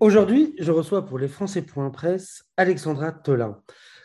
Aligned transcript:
Aujourd'hui, 0.00 0.54
je 0.60 0.70
reçois 0.70 1.04
pour 1.04 1.18
les 1.18 1.26
Français 1.26 1.62
Point 1.62 1.90
Presse 1.90 2.44
Alexandra 2.56 3.10
Tolin, 3.10 3.60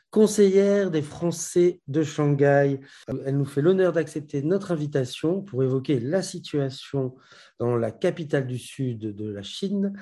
conseillère 0.09 0.89
des 0.89 1.03
Français 1.03 1.81
de 1.87 2.01
Shanghai. 2.01 2.79
Elle 3.07 3.37
nous 3.37 3.45
fait 3.45 3.61
l'honneur 3.61 3.93
d'accepter 3.93 4.41
notre 4.41 4.71
invitation 4.71 5.43
pour 5.43 5.61
évoquer 5.61 5.99
la 5.99 6.23
situation 6.23 7.13
dans 7.59 7.75
la 7.75 7.91
capitale 7.91 8.47
du 8.47 8.57
sud 8.57 9.15
de 9.15 9.29
la 9.29 9.43
Chine 9.43 9.93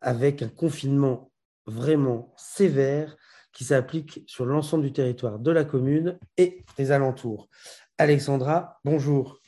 avec 0.00 0.42
un 0.42 0.48
confinement 0.48 1.30
vraiment 1.66 2.34
sévère 2.36 3.16
qui 3.52 3.62
s'applique 3.62 4.24
sur 4.26 4.44
l'ensemble 4.44 4.82
du 4.82 4.92
territoire 4.92 5.38
de 5.38 5.52
la 5.52 5.62
commune 5.62 6.18
et 6.36 6.64
des 6.76 6.90
alentours. 6.90 7.48
Alexandra, 7.96 8.80
bonjour. 8.84 9.38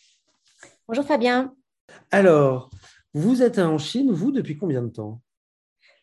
Bonjour 0.87 1.05
Fabien. 1.05 1.53
Alors, 2.13 2.71
vous 3.13 3.43
êtes 3.43 3.59
en 3.59 3.79
Chine, 3.79 4.13
vous, 4.13 4.31
depuis 4.31 4.57
combien 4.57 4.83
de 4.83 4.91
temps? 4.91 5.21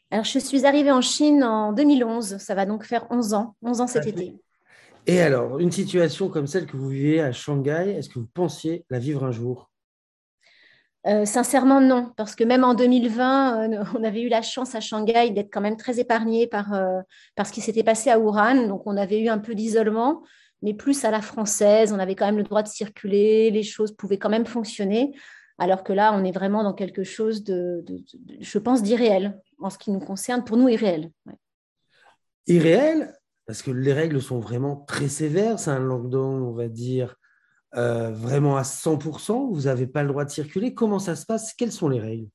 Alors, 0.10 0.26
je 0.26 0.40
suis 0.40 0.66
arrivée 0.66 0.92
en 0.92 1.02
Chine 1.02 1.44
en 1.44 1.74
2011. 1.74 2.38
Ça 2.38 2.56
va 2.56 2.66
donc 2.66 2.86
faire 2.86 3.08
11 3.10 3.34
ans, 3.34 3.56
11 3.62 3.82
ans 3.82 3.88
cet 3.88 4.08
été. 4.08 4.36
Et 5.06 5.22
alors, 5.22 5.60
une 5.60 5.72
situation 5.72 6.30
comme 6.30 6.48
celle 6.48 6.66
que 6.66 6.78
vous 6.78 6.90
vivez 6.90 7.22
à 7.22 7.32
Shanghai, 7.32 7.96
est-ce 7.98 8.10
que 8.10 8.20
vous 8.20 8.28
pensiez 8.34 8.86
la 8.90 9.00
vivre 9.00 9.24
un 9.24 9.32
jour? 9.32 9.70
Euh, 11.08 11.24
sincèrement, 11.24 11.80
non, 11.80 12.12
parce 12.18 12.36
que 12.36 12.44
même 12.44 12.66
en 12.66 12.74
2020, 12.74 13.72
euh, 13.72 13.84
on 13.98 14.04
avait 14.04 14.22
eu 14.22 14.28
la 14.28 14.42
chance 14.42 14.76
à 14.76 14.82
Shanghai 14.82 15.30
d'être 15.30 15.50
quand 15.52 15.62
même 15.62 15.78
très 15.78 16.00
épargné 16.00 16.48
par, 16.48 16.74
euh, 16.74 17.00
par 17.36 17.48
ce 17.48 17.54
qui 17.54 17.62
s'était 17.62 17.84
passé 17.84 18.10
à 18.10 18.20
Wuhan. 18.20 18.68
Donc, 18.68 18.84
on 18.86 18.98
avait 18.98 19.22
eu 19.22 19.30
un 19.30 19.38
peu 19.38 19.56
d'isolement, 19.56 20.24
mais 20.62 20.74
plus 20.74 21.06
à 21.06 21.12
la 21.12 21.22
française. 21.22 21.94
On 21.94 22.00
avait 22.00 22.16
quand 22.16 22.26
même 22.26 22.38
le 22.38 22.44
droit 22.44 22.64
de 22.64 22.68
circuler, 22.68 23.52
les 23.52 23.64
choses 23.64 23.94
pouvaient 23.96 24.18
quand 24.18 24.30
même 24.30 24.46
fonctionner. 24.46 25.14
Alors 25.58 25.84
que 25.84 25.94
là, 25.94 26.14
on 26.14 26.24
est 26.24 26.32
vraiment 26.32 26.64
dans 26.64 26.74
quelque 26.74 27.04
chose 27.04 27.44
de, 27.44 27.84
je 28.40 28.60
pense, 28.60 28.84
d'irréel 28.84 29.40
en 29.60 29.70
ce 29.70 29.78
qui 29.78 29.92
nous 29.92 30.00
concerne, 30.00 30.44
pour 30.44 30.58
nous, 30.58 30.70
irréel. 30.70 31.12
Irréel, 32.46 33.14
parce 33.46 33.62
que 33.62 33.72
les 33.72 33.94
règles 33.94 34.22
sont 34.22 34.40
vraiment 34.40 34.76
très 34.76 35.08
sévères. 35.08 35.58
C'est 35.58 35.72
un 35.72 35.80
lockdown, 35.80 36.44
on 36.44 36.54
va 36.54 36.68
dire, 36.68 37.16
euh, 37.76 38.12
vraiment 38.12 38.56
à 38.56 38.62
100%, 38.62 39.52
vous 39.52 39.62
n'avez 39.62 39.88
pas 39.88 40.04
le 40.04 40.10
droit 40.10 40.26
de 40.26 40.30
circuler. 40.30 40.74
Comment 40.74 41.00
ça 41.00 41.16
se 41.16 41.26
passe? 41.26 41.54
Quelles 41.54 41.72
sont 41.72 41.90
les 41.90 42.00
règles? 42.00 42.28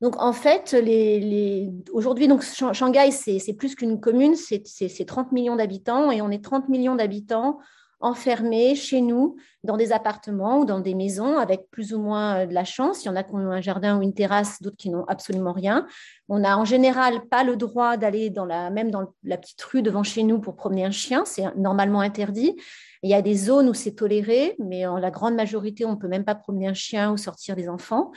Donc 0.00 0.16
en 0.18 0.32
fait, 0.32 0.72
les, 0.72 1.70
aujourd'hui, 1.92 2.26
donc 2.26 2.42
Shanghai, 2.42 3.10
c'est 3.10 3.52
plus 3.52 3.74
qu'une 3.74 4.00
commune, 4.00 4.34
c'est 4.34 5.04
30 5.04 5.32
millions 5.32 5.56
d'habitants 5.56 6.10
et 6.10 6.22
on 6.22 6.30
est 6.30 6.42
30 6.42 6.70
millions 6.70 6.94
d'habitants 6.94 7.58
enfermés 8.00 8.74
chez 8.74 9.00
nous 9.00 9.36
dans 9.62 9.76
des 9.76 9.92
appartements 9.92 10.60
ou 10.60 10.64
dans 10.64 10.80
des 10.80 10.94
maisons 10.94 11.38
avec 11.38 11.70
plus 11.70 11.92
ou 11.92 12.00
moins 12.00 12.40
euh, 12.40 12.46
de 12.46 12.54
la 12.54 12.64
chance. 12.64 13.04
Il 13.04 13.08
y 13.08 13.10
en 13.10 13.16
a 13.16 13.22
qui 13.22 13.34
ont 13.34 13.50
un 13.50 13.60
jardin 13.60 13.98
ou 13.98 14.02
une 14.02 14.14
terrasse, 14.14 14.62
d'autres 14.62 14.76
qui 14.76 14.90
n'ont 14.90 15.04
absolument 15.04 15.52
rien. 15.52 15.86
On 16.28 16.38
n'a 16.38 16.58
en 16.58 16.64
général 16.64 17.26
pas 17.28 17.44
le 17.44 17.56
droit 17.56 17.96
d'aller 17.96 18.30
dans 18.30 18.46
la, 18.46 18.70
même 18.70 18.90
dans 18.90 19.12
la 19.22 19.36
petite 19.36 19.62
rue 19.62 19.82
devant 19.82 20.02
chez 20.02 20.22
nous 20.22 20.40
pour 20.40 20.56
promener 20.56 20.84
un 20.84 20.90
chien, 20.90 21.24
c'est 21.26 21.44
normalement 21.56 22.00
interdit. 22.00 22.56
Il 23.02 23.10
y 23.10 23.14
a 23.14 23.22
des 23.22 23.34
zones 23.34 23.68
où 23.68 23.74
c'est 23.74 23.92
toléré, 23.92 24.56
mais 24.58 24.86
en 24.86 24.98
la 24.98 25.10
grande 25.10 25.34
majorité, 25.34 25.84
on 25.86 25.92
ne 25.92 25.96
peut 25.96 26.08
même 26.08 26.24
pas 26.24 26.34
promener 26.34 26.68
un 26.68 26.74
chien 26.74 27.12
ou 27.12 27.16
sortir 27.16 27.56
des 27.56 27.68
enfants 27.68 28.12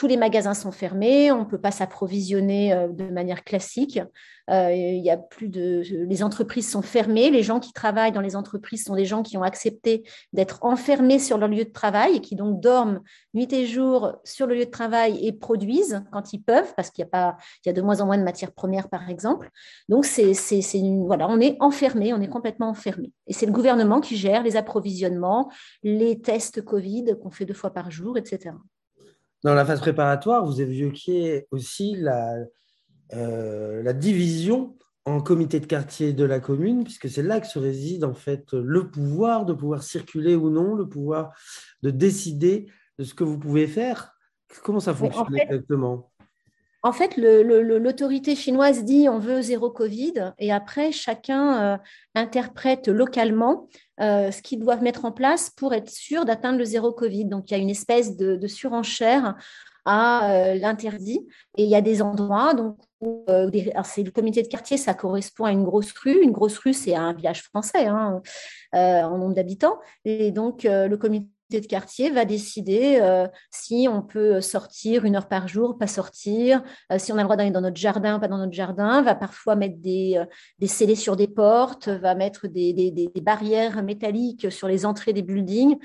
tous 0.00 0.06
les 0.06 0.16
magasins 0.16 0.54
sont 0.54 0.72
fermés, 0.72 1.30
on 1.30 1.40
ne 1.40 1.44
peut 1.44 1.60
pas 1.60 1.70
s'approvisionner 1.70 2.72
euh, 2.72 2.88
de 2.88 3.04
manière 3.10 3.44
classique. 3.44 4.00
Euh, 4.48 4.72
y 4.72 5.10
a 5.10 5.18
plus 5.18 5.50
de, 5.50 5.82
les 6.08 6.22
entreprises 6.22 6.70
sont 6.70 6.80
fermées. 6.80 7.28
Les 7.28 7.42
gens 7.42 7.60
qui 7.60 7.74
travaillent 7.74 8.10
dans 8.10 8.22
les 8.22 8.34
entreprises 8.34 8.84
sont 8.84 8.94
des 8.94 9.04
gens 9.04 9.22
qui 9.22 9.36
ont 9.36 9.42
accepté 9.42 10.08
d'être 10.32 10.60
enfermés 10.62 11.18
sur 11.18 11.36
leur 11.36 11.50
lieu 11.50 11.66
de 11.66 11.70
travail 11.70 12.16
et 12.16 12.20
qui 12.22 12.34
donc 12.34 12.62
dorment 12.62 13.00
nuit 13.34 13.52
et 13.52 13.66
jour 13.66 14.14
sur 14.24 14.46
le 14.46 14.54
lieu 14.54 14.64
de 14.64 14.70
travail 14.70 15.18
et 15.22 15.32
produisent 15.32 16.02
quand 16.12 16.32
ils 16.32 16.42
peuvent, 16.42 16.72
parce 16.76 16.88
qu'il 16.88 17.04
y 17.04 17.08
a 17.14 17.36
y 17.66 17.68
a 17.68 17.74
de 17.74 17.82
moins 17.82 18.00
en 18.00 18.06
moins 18.06 18.16
de 18.16 18.24
matières 18.24 18.52
premières, 18.52 18.88
par 18.88 19.10
exemple. 19.10 19.50
Donc 19.90 20.06
c'est, 20.06 20.32
c'est, 20.32 20.62
voilà, 21.04 21.28
on 21.28 21.40
est 21.40 21.58
enfermé, 21.60 22.14
on 22.14 22.22
est 22.22 22.28
complètement 22.28 22.70
enfermé. 22.70 23.12
Et 23.26 23.34
c'est 23.34 23.44
le 23.44 23.52
gouvernement 23.52 24.00
qui 24.00 24.16
gère 24.16 24.42
les 24.42 24.56
approvisionnements, 24.56 25.52
les 25.82 26.22
tests 26.22 26.62
Covid 26.62 27.16
qu'on 27.22 27.30
fait 27.30 27.44
deux 27.44 27.52
fois 27.52 27.74
par 27.74 27.90
jour, 27.90 28.16
etc. 28.16 28.52
Dans 29.42 29.54
la 29.54 29.64
phase 29.64 29.80
préparatoire, 29.80 30.44
vous 30.44 30.60
évoquiez 30.60 31.46
aussi 31.50 31.96
la, 31.96 32.36
euh, 33.14 33.82
la 33.82 33.92
division 33.92 34.76
en 35.06 35.20
comité 35.20 35.60
de 35.60 35.66
quartier 35.66 36.12
de 36.12 36.24
la 36.24 36.40
commune, 36.40 36.84
puisque 36.84 37.08
c'est 37.08 37.22
là 37.22 37.40
que 37.40 37.46
se 37.46 37.58
réside 37.58 38.04
en 38.04 38.14
fait 38.14 38.52
le 38.52 38.90
pouvoir 38.90 39.46
de 39.46 39.52
pouvoir 39.52 39.82
circuler 39.82 40.34
ou 40.34 40.50
non, 40.50 40.74
le 40.74 40.88
pouvoir 40.88 41.32
de 41.82 41.90
décider 41.90 42.66
de 42.98 43.04
ce 43.04 43.14
que 43.14 43.24
vous 43.24 43.38
pouvez 43.38 43.66
faire. 43.66 44.12
Comment 44.62 44.80
ça 44.80 44.94
fonctionne 44.94 45.36
exactement? 45.36 46.09
En 46.82 46.92
fait, 46.92 47.16
l'autorité 47.18 48.34
chinoise 48.34 48.84
dit 48.84 49.08
on 49.08 49.18
veut 49.18 49.42
zéro 49.42 49.70
Covid 49.70 50.32
et 50.38 50.50
après, 50.50 50.92
chacun 50.92 51.74
euh, 51.74 51.78
interprète 52.14 52.88
localement 52.88 53.68
euh, 54.00 54.30
ce 54.30 54.40
qu'ils 54.40 54.60
doivent 54.60 54.82
mettre 54.82 55.04
en 55.04 55.12
place 55.12 55.50
pour 55.50 55.74
être 55.74 55.90
sûr 55.90 56.24
d'atteindre 56.24 56.58
le 56.58 56.64
zéro 56.64 56.92
Covid. 56.92 57.26
Donc, 57.26 57.50
il 57.50 57.54
y 57.54 57.56
a 57.56 57.60
une 57.60 57.68
espèce 57.68 58.16
de, 58.16 58.46
surenchère 58.46 59.36
à 59.84 60.32
euh, 60.32 60.54
l'interdit. 60.54 61.26
Et 61.58 61.64
il 61.64 61.68
y 61.68 61.76
a 61.76 61.82
des 61.82 62.00
endroits, 62.00 62.54
donc, 62.54 62.78
où, 63.00 63.24
c'est 63.84 64.02
le 64.02 64.10
comité 64.10 64.42
de 64.42 64.48
quartier, 64.48 64.78
ça 64.78 64.94
correspond 64.94 65.44
à 65.44 65.52
une 65.52 65.64
grosse 65.64 65.92
rue. 65.92 66.22
Une 66.22 66.32
grosse 66.32 66.56
rue, 66.58 66.72
c'est 66.72 66.94
un 66.94 67.12
village 67.12 67.42
français 67.42 67.86
hein, 67.86 68.22
en 68.72 69.18
nombre 69.18 69.34
d'habitants. 69.34 69.78
Et 70.06 70.32
donc, 70.32 70.62
le 70.64 70.94
comité 70.96 71.28
de 71.58 71.66
quartier 71.66 72.10
va 72.10 72.24
décider 72.24 72.98
euh, 73.00 73.26
si 73.50 73.88
on 73.90 74.02
peut 74.02 74.40
sortir 74.40 75.04
une 75.04 75.16
heure 75.16 75.26
par 75.26 75.48
jour, 75.48 75.76
pas 75.76 75.88
sortir, 75.88 76.62
euh, 76.92 76.98
si 76.98 77.12
on 77.12 77.16
a 77.16 77.18
le 77.18 77.24
droit 77.24 77.36
d'aller 77.36 77.50
dans 77.50 77.60
notre 77.60 77.76
jardin, 77.76 78.20
pas 78.20 78.28
dans 78.28 78.38
notre 78.38 78.52
jardin, 78.52 79.02
va 79.02 79.16
parfois 79.16 79.56
mettre 79.56 79.78
des, 79.78 80.14
euh, 80.18 80.24
des 80.60 80.68
scellés 80.68 80.94
sur 80.94 81.16
des 81.16 81.26
portes, 81.26 81.88
va 81.88 82.14
mettre 82.14 82.46
des, 82.46 82.72
des, 82.72 82.92
des, 82.92 83.20
barrières 83.20 83.82
métalliques 83.82 84.52
sur 84.52 84.68
les 84.68 84.86
entrées 84.86 85.12
des 85.12 85.22
buildings. 85.22 85.76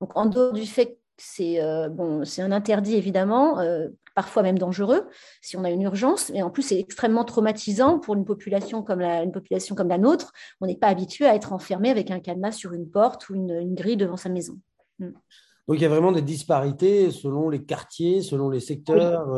Donc, 0.00 0.16
en 0.16 0.26
dehors 0.26 0.52
du 0.52 0.66
fait 0.66 0.86
que 0.86 0.98
c'est 1.18 1.60
bon, 1.90 2.22
un 2.38 2.52
interdit 2.52 2.96
évidemment, 2.96 3.58
parfois 4.14 4.42
même 4.42 4.58
dangereux 4.58 5.08
si 5.40 5.56
on 5.56 5.62
a 5.62 5.70
une 5.70 5.82
urgence, 5.82 6.30
mais 6.30 6.42
en 6.42 6.50
plus 6.50 6.62
c'est 6.62 6.78
extrêmement 6.78 7.24
traumatisant 7.24 8.00
pour 8.00 8.14
une 8.14 8.24
population 8.24 8.82
comme 8.82 8.98
la, 8.98 9.24
population 9.26 9.76
comme 9.76 9.88
la 9.88 9.98
nôtre. 9.98 10.32
On 10.60 10.66
n'est 10.66 10.76
pas 10.76 10.88
habitué 10.88 11.26
à 11.26 11.34
être 11.36 11.52
enfermé 11.52 11.90
avec 11.90 12.10
un 12.10 12.18
cadenas 12.18 12.52
sur 12.52 12.72
une 12.72 12.90
porte 12.90 13.28
ou 13.28 13.34
une 13.34 13.74
grille 13.74 13.96
devant 13.96 14.16
sa 14.16 14.30
maison. 14.30 14.58
Mm. 15.02 15.12
Donc 15.68 15.78
il 15.78 15.82
y 15.82 15.86
a 15.86 15.88
vraiment 15.88 16.12
des 16.12 16.22
disparités 16.22 17.10
selon 17.10 17.48
les 17.48 17.64
quartiers, 17.64 18.22
selon 18.22 18.50
les 18.50 18.60
secteurs. 18.60 19.28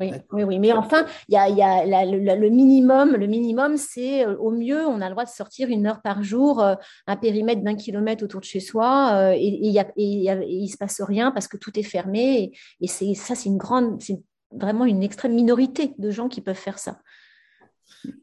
Oui. 0.00 0.10
Oui, 0.32 0.58
mais 0.58 0.72
enfin, 0.72 1.06
il 1.28 1.34
y 1.34 1.38
a, 1.38 2.04
le, 2.04 2.48
minimum. 2.48 3.14
Le 3.14 3.26
minimum, 3.26 3.76
c'est 3.76 4.26
euh, 4.26 4.36
au 4.38 4.50
mieux, 4.50 4.84
on 4.86 5.00
a 5.00 5.06
le 5.06 5.12
droit 5.12 5.24
de 5.24 5.30
sortir 5.30 5.68
une 5.68 5.86
heure 5.86 6.02
par 6.02 6.22
jour, 6.24 6.60
euh, 6.60 6.74
un 7.06 7.16
périmètre 7.16 7.62
d'un 7.62 7.76
kilomètre 7.76 8.24
autour 8.24 8.40
de 8.40 8.44
chez 8.44 8.58
soi, 8.58 9.12
euh, 9.14 9.34
et, 9.36 9.68
il 9.96 10.62
ne 10.62 10.66
se 10.66 10.76
passe 10.76 11.00
rien 11.00 11.30
parce 11.30 11.46
que 11.46 11.56
tout 11.56 11.78
est 11.78 11.84
fermé. 11.84 12.52
Et, 12.80 12.88
c'est 12.88 13.14
ça, 13.14 13.36
c'est 13.36 13.48
une 13.48 13.56
grande, 13.56 14.02
c'est 14.02 14.20
vraiment 14.50 14.84
une 14.84 15.02
extrême 15.02 15.34
minorité 15.34 15.94
de 15.96 16.10
gens 16.10 16.28
qui 16.28 16.40
peuvent 16.40 16.56
faire 16.56 16.80
ça. 16.80 16.98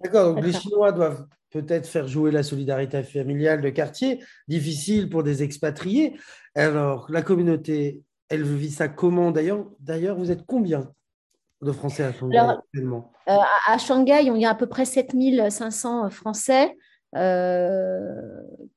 D'accord. 0.03 0.35
Donc 0.35 0.44
les 0.44 0.51
Chinois 0.53 0.91
doivent 0.91 1.25
peut-être 1.51 1.88
faire 1.88 2.07
jouer 2.07 2.31
la 2.31 2.44
solidarité 2.44 3.03
familiale 3.03 3.62
de 3.62 3.69
quartier, 3.69 4.23
difficile 4.47 5.09
pour 5.09 5.23
des 5.23 5.44
expatriés. 5.44 6.17
Alors, 6.56 7.07
la 7.09 7.22
communauté, 7.22 8.01
elle 8.29 8.44
vit 8.44 8.72
ça 8.72 8.88
comment 8.88 9.31
d'ailleurs? 9.31 9.66
D'ailleurs, 9.79 10.17
vous 10.17 10.31
êtes 10.31 10.45
combien 10.45 10.91
de 11.62 11.72
Français 11.72 12.03
à 12.03 12.13
Shanghai 12.13 12.38
actuellement? 12.38 13.12
euh, 13.28 13.38
À 13.67 13.78
Shanghai, 13.78 14.23
il 14.23 14.38
y 14.38 14.45
a 14.45 14.51
à 14.51 14.56
peu 14.56 14.67
près 14.67 14.85
7500 14.85 16.09
Français. 16.09 16.75
Euh, 17.13 18.22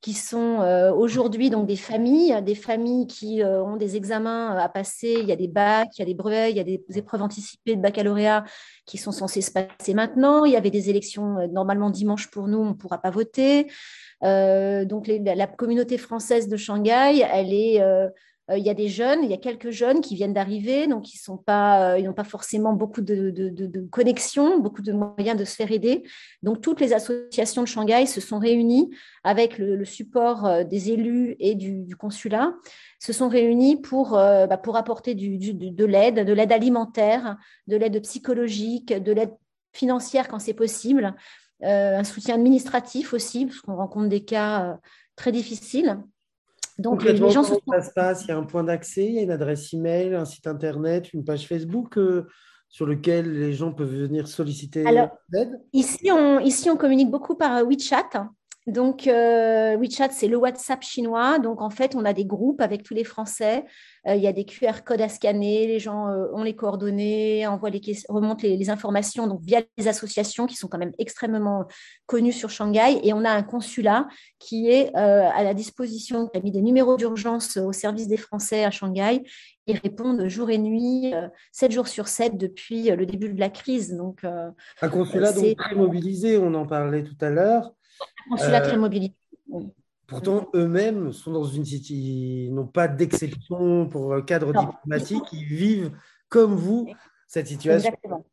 qui 0.01 0.11
sont 0.13 0.59
euh, 0.59 0.91
aujourd'hui 0.91 1.49
donc 1.49 1.67
des 1.67 1.77
familles, 1.77 2.43
des 2.43 2.53
familles 2.53 3.07
qui 3.07 3.41
ont 3.43 3.77
des 3.77 3.95
examens 3.95 4.55
à 4.57 4.69
passer. 4.69 5.15
Il 5.19 5.25
y 5.25 5.31
a 5.31 5.35
des 5.35 5.47
bacs, 5.47 5.89
il 5.97 5.99
y 5.99 6.03
a 6.03 6.05
des 6.05 6.13
brevets, 6.13 6.51
il 6.51 6.57
y 6.57 6.59
a 6.59 6.63
des 6.63 6.83
épreuves 6.95 7.21
anticipées 7.21 7.75
de 7.75 7.81
baccalauréat 7.81 8.43
qui 8.85 8.97
sont 8.97 9.11
censées 9.11 9.41
se 9.41 9.51
passer 9.51 9.93
maintenant. 9.93 10.45
Il 10.45 10.51
y 10.51 10.57
avait 10.57 10.69
des 10.69 10.89
élections 10.89 11.47
normalement 11.47 11.89
dimanche 11.89 12.29
pour 12.29 12.47
nous, 12.47 12.59
on 12.59 12.69
ne 12.69 12.73
pourra 12.73 13.01
pas 13.01 13.09
voter. 13.09 13.67
donc 14.21 15.07
la 15.07 15.47
communauté 15.47 15.97
française 15.97 16.47
de 16.47 16.57
Shanghai, 16.57 17.25
elle 17.31 17.53
est 17.53 17.81
euh, 17.81 18.09
il 18.53 18.63
y 18.63 18.69
a 18.69 18.75
des 18.75 18.89
jeunes, 18.89 19.23
il 19.23 19.31
y 19.31 19.33
a 19.33 19.37
quelques 19.37 19.71
jeunes 19.71 20.01
qui 20.01 20.13
viennent 20.13 20.33
d'arriver, 20.33 20.85
donc 20.85 21.11
ils 21.13 21.19
pas, 21.45 21.95
euh, 21.95 22.01
n'ont 22.01 22.13
pas 22.13 22.23
forcément 22.23 22.73
beaucoup 22.73 23.01
de, 23.01 23.87
connexions, 23.89 24.59
beaucoup 24.59 24.83
de 24.83 24.93
moyens 24.93 25.37
de 25.37 25.45
se 25.45 25.55
faire 25.55 25.71
aider. 25.71 26.03
Donc 26.43 26.61
toutes 26.61 26.79
les 26.79 26.93
associations 26.93 27.63
de 27.63 27.67
Shanghai 27.67 28.05
se 28.05 28.21
sont 28.21 28.37
réunies 28.37 28.91
avec 29.23 29.57
le, 29.57 29.83
support 29.83 30.45
euh, 30.45 30.63
des 30.63 30.91
élus 30.91 31.35
et 31.39 31.55
du, 31.55 31.95
consulat, 31.95 32.53
se 32.99 33.13
sont 33.13 33.29
réunies 33.29 33.81
pour, 33.81 34.11
bah, 34.11 34.61
apporter 34.75 35.15
de 35.15 35.85
l'aide, 35.85 36.25
de 36.25 36.33
l'aide 36.33 36.51
alimentaire, 36.51 37.37
de 37.67 37.77
l'aide 37.77 37.99
psychologique, 38.01 38.93
de 38.93 39.11
l'aide 39.11 39.33
financière 39.73 40.27
quand 40.27 40.39
c'est 40.39 40.53
possible, 40.53 41.15
un 41.61 42.03
soutien 42.03 42.35
administratif 42.35 43.13
aussi, 43.13 43.45
parce 43.45 43.61
qu'on 43.61 43.75
rencontre 43.75 44.09
des 44.09 44.23
cas 44.23 44.77
très 45.15 45.31
difficiles. 45.31 45.97
Donc, 46.77 47.03
les 47.03 47.15
gens 47.15 47.43
ça 47.43 47.81
se 47.81 47.91
passe? 47.93 48.23
Il 48.25 48.29
y 48.29 48.31
a 48.31 48.37
un 48.37 48.43
point 48.43 48.63
d'accès, 48.63 49.05
il 49.05 49.13
y 49.13 49.19
a 49.19 49.21
une 49.21 49.31
adresse 49.31 49.73
email, 49.73 50.13
un 50.13 50.25
site 50.25 50.47
internet, 50.47 51.13
une 51.13 51.23
page 51.23 51.47
Facebook 51.47 51.97
euh, 51.97 52.27
sur 52.67 52.85
lequel 52.85 53.31
les 53.31 53.53
gens 53.53 53.71
peuvent 53.71 53.95
venir 53.95 54.27
solliciter 54.27 54.83
l'aide? 54.83 55.61
ici 55.71 56.11
on, 56.11 56.39
ici, 56.39 56.69
on 56.69 56.75
communique 56.75 57.09
beaucoup 57.09 57.35
par 57.35 57.63
WeChat. 57.65 58.27
Donc, 58.67 59.05
euh, 59.05 59.77
WeChat, 59.77 60.09
c'est 60.09 60.27
le 60.27 60.37
WhatsApp 60.37 60.81
chinois. 60.81 61.37
Donc, 61.37 61.61
en 61.61 61.69
fait, 61.69 61.95
on 61.95 62.03
a 62.03 62.13
des 62.13 62.25
groupes 62.25 62.61
avec 62.61 62.81
tous 62.81 62.95
les 62.95 63.03
Français. 63.03 63.63
Euh, 64.07 64.15
il 64.15 64.23
y 64.23 64.27
a 64.27 64.33
des 64.33 64.43
QR 64.43 64.81
codes 64.83 65.01
à 65.01 65.09
scanner. 65.09 65.67
Les 65.67 65.77
gens 65.77 66.07
euh, 66.07 66.25
ont 66.33 66.41
les 66.41 66.55
coordonnées, 66.55 67.45
envoient 67.45 67.69
les, 67.69 67.81
remontent 68.09 68.41
les, 68.41 68.69
informations 68.71 69.27
donc 69.27 69.41
via 69.43 69.61
les 69.77 69.87
associations 69.87 70.47
qui 70.47 70.55
sont 70.55 70.67
quand 70.67 70.79
même 70.79 70.93
extrêmement 70.97 71.65
connues 72.07 72.31
sur 72.31 72.49
Shanghai. 72.49 72.99
Et 73.03 73.13
on 73.13 73.23
a 73.23 73.29
un 73.29 73.43
consulat 73.43 74.07
qui 74.39 74.69
est 74.69 74.93
à 74.95 75.43
la 75.43 75.53
disposition, 75.53 76.27
qui 76.27 76.37
a 76.37 76.41
mis 76.41 76.51
des 76.51 76.61
numéros 76.61 76.97
d'urgence 76.97 77.57
au 77.57 77.71
service 77.71 78.07
des 78.07 78.17
Français 78.17 78.63
à 78.63 78.71
Shanghai. 78.71 79.21
Ils 79.67 79.77
répondent 79.77 80.27
jour 80.27 80.49
et 80.49 80.57
nuit, 80.57 81.13
7 81.51 81.71
jours 81.71 81.87
sur 81.87 82.07
7 82.07 82.37
depuis 82.37 82.89
le 82.89 83.05
début 83.05 83.31
de 83.31 83.39
la 83.39 83.49
crise. 83.49 83.95
Donc, 83.95 84.23
un 84.23 84.89
consulat 84.89 85.33
donc 85.33 85.55
très 85.55 85.75
mobilisé, 85.75 86.37
on 86.37 86.53
en 86.55 86.65
parlait 86.65 87.03
tout 87.03 87.17
à 87.21 87.29
l'heure. 87.29 87.71
Très 88.37 88.77
mobilité. 88.77 89.15
Pourtant, 90.07 90.49
eux-mêmes 90.53 91.11
sont 91.13 91.31
dans 91.31 91.45
une 91.45 91.65
ils 91.65 92.53
n'ont 92.53 92.67
pas 92.67 92.87
d'exception 92.87 93.87
pour 93.87 94.13
un 94.13 94.21
cadre 94.21 94.53
diplomatique. 94.53 95.23
Ils 95.31 95.45
vivent 95.45 95.91
comme 96.29 96.55
vous 96.55 96.87
cette 97.27 97.47
situation. 97.47 97.89
Exactement. 97.89 98.25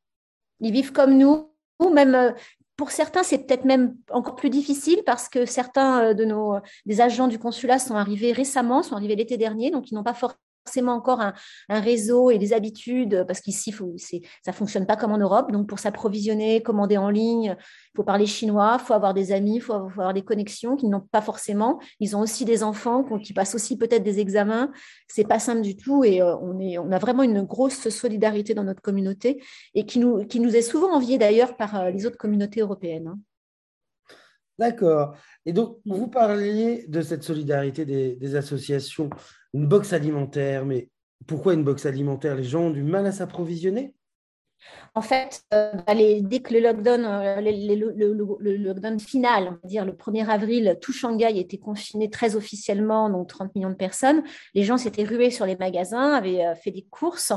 Ils 0.61 0.73
vivent 0.73 0.93
comme 0.93 1.17
nous. 1.17 1.49
Même 1.93 2.15
euh, 2.15 2.31
pour 2.77 2.91
certains, 2.91 3.23
c'est 3.23 3.39
peut-être 3.39 3.65
même 3.65 3.97
encore 4.11 4.37
plus 4.37 4.51
difficile 4.51 5.03
parce 5.05 5.29
que 5.29 5.47
certains 5.47 6.05
euh, 6.05 6.15
de 6.15 6.25
nos 6.25 6.59
des 6.87 7.01
agents 7.01 7.27
du 7.27 7.39
consulat 7.39 7.79
sont 7.79 7.97
arrivés 7.97 8.33
récemment, 8.33 8.83
sont 8.83 8.95
arrivés 8.95 9.17
l'été 9.17 9.37
dernier, 9.37 9.71
donc 9.71 9.91
ils 9.91 9.95
n'ont 9.95 10.05
pas 10.05 10.15
forcément 10.15 10.39
forcément 10.65 10.93
encore 10.93 11.21
un, 11.21 11.33
réseau 11.69 12.31
et 12.31 12.39
des 12.39 12.53
habitudes, 12.53 13.25
parce 13.27 13.41
qu'ici, 13.41 13.75
ça 14.43 14.51
ne 14.51 14.53
fonctionne 14.53 14.87
pas 14.87 14.97
comme 14.97 15.13
en 15.13 15.19
Europe. 15.19 15.51
Donc, 15.53 15.69
pour 15.69 15.79
s'approvisionner, 15.79 16.63
commander 16.63 16.97
en 16.97 17.11
ligne, 17.11 17.57
il 17.59 17.97
faut 17.97 18.05
parler 18.05 18.27
chinois, 18.27 18.79
il 18.81 18.85
faut 18.85 18.95
avoir 18.95 19.15
des 19.15 19.33
amis, 19.33 19.57
il 19.57 19.61
faut 19.61 19.75
avoir 19.75 20.15
des 20.15 20.23
connexions 20.23 20.77
qu'ils 20.77 20.91
n'ont 20.91 21.01
pas 21.01 21.21
forcément. 21.21 21.81
Ils 22.01 22.17
ont 22.17 22.21
aussi 22.21 22.45
des 22.45 22.63
enfants 22.63 23.05
qui 23.19 23.33
passent 23.33 23.55
aussi 23.55 23.77
peut-être 23.77 24.03
des 24.03 24.21
examens. 24.21 24.71
C'est 25.09 25.27
pas 25.27 25.39
simple 25.39 25.63
du 25.63 25.77
tout 25.77 26.05
et 26.05 26.23
euh, 26.23 26.37
on, 26.37 26.93
a 26.93 26.99
vraiment 26.99 27.23
une 27.23 27.43
grosse 27.43 27.89
solidarité 27.89 28.55
dans 28.55 28.65
notre 28.65 28.83
communauté 28.83 29.43
et 29.75 29.85
qui 29.87 29.99
nous, 29.99 30.25
qui 30.27 30.41
nous 30.41 30.57
est 30.57 30.63
souvent 30.63 30.95
enviée 30.95 31.19
d'ailleurs 31.19 31.57
par 31.57 31.77
euh, 31.77 31.91
les 31.91 32.07
autres 32.07 32.19
communautés 32.19 32.61
européennes. 32.61 33.09
Hein. 33.09 33.19
D'accord. 34.63 35.17
Et 35.45 35.53
donc, 35.53 35.79
vous 35.85 36.07
parliez 36.07 36.87
de 36.87 37.03
cette 37.03 37.25
solidarité 37.25 37.85
des 37.85 38.37
associations 38.37 39.11
une 39.55 39.67
box 39.67 39.93
alimentaire, 39.93 40.65
mais 40.65 40.89
pourquoi 41.27 41.55
une 41.55 41.65
box 41.65 41.85
alimentaire? 41.85 42.37
Les 42.37 42.45
gens 42.45 42.63
ont 42.67 42.71
du 42.71 42.85
mal 42.85 43.05
à 43.07 43.13
s'approvisionner? 43.13 43.95
En 44.95 45.01
fait, 45.01 45.43
euh, 45.55 45.73
bah, 45.87 45.95
dès 45.95 46.41
que 46.41 46.53
le 46.53 46.61
lockdown, 46.61 47.05
euh, 47.07 47.41
le, 47.41 48.57
lockdown 48.57 49.01
final, 49.01 49.49
on 49.49 49.51
va 49.53 49.69
dire 49.69 49.87
le 49.87 49.93
1er 49.93 50.29
avril, 50.29 50.77
tout 50.83 50.93
Shanghai 50.93 51.39
était 51.39 51.57
confiné 51.57 52.11
très 52.11 52.37
officiellement, 52.37 53.09
donc 53.09 53.29
30 53.29 53.55
millions 53.55 53.71
de 53.71 53.75
personnes, 53.75 54.23
les 54.55 54.65
gens 54.65 54.77
s'étaient 54.77 55.05
rués 55.05 55.31
sur 55.31 55.47
les 55.47 55.57
magasins, 55.57 56.13
avaient 56.13 56.45
euh, 56.45 56.55
fait 56.55 56.71
des 56.71 56.87
courses. 56.91 57.33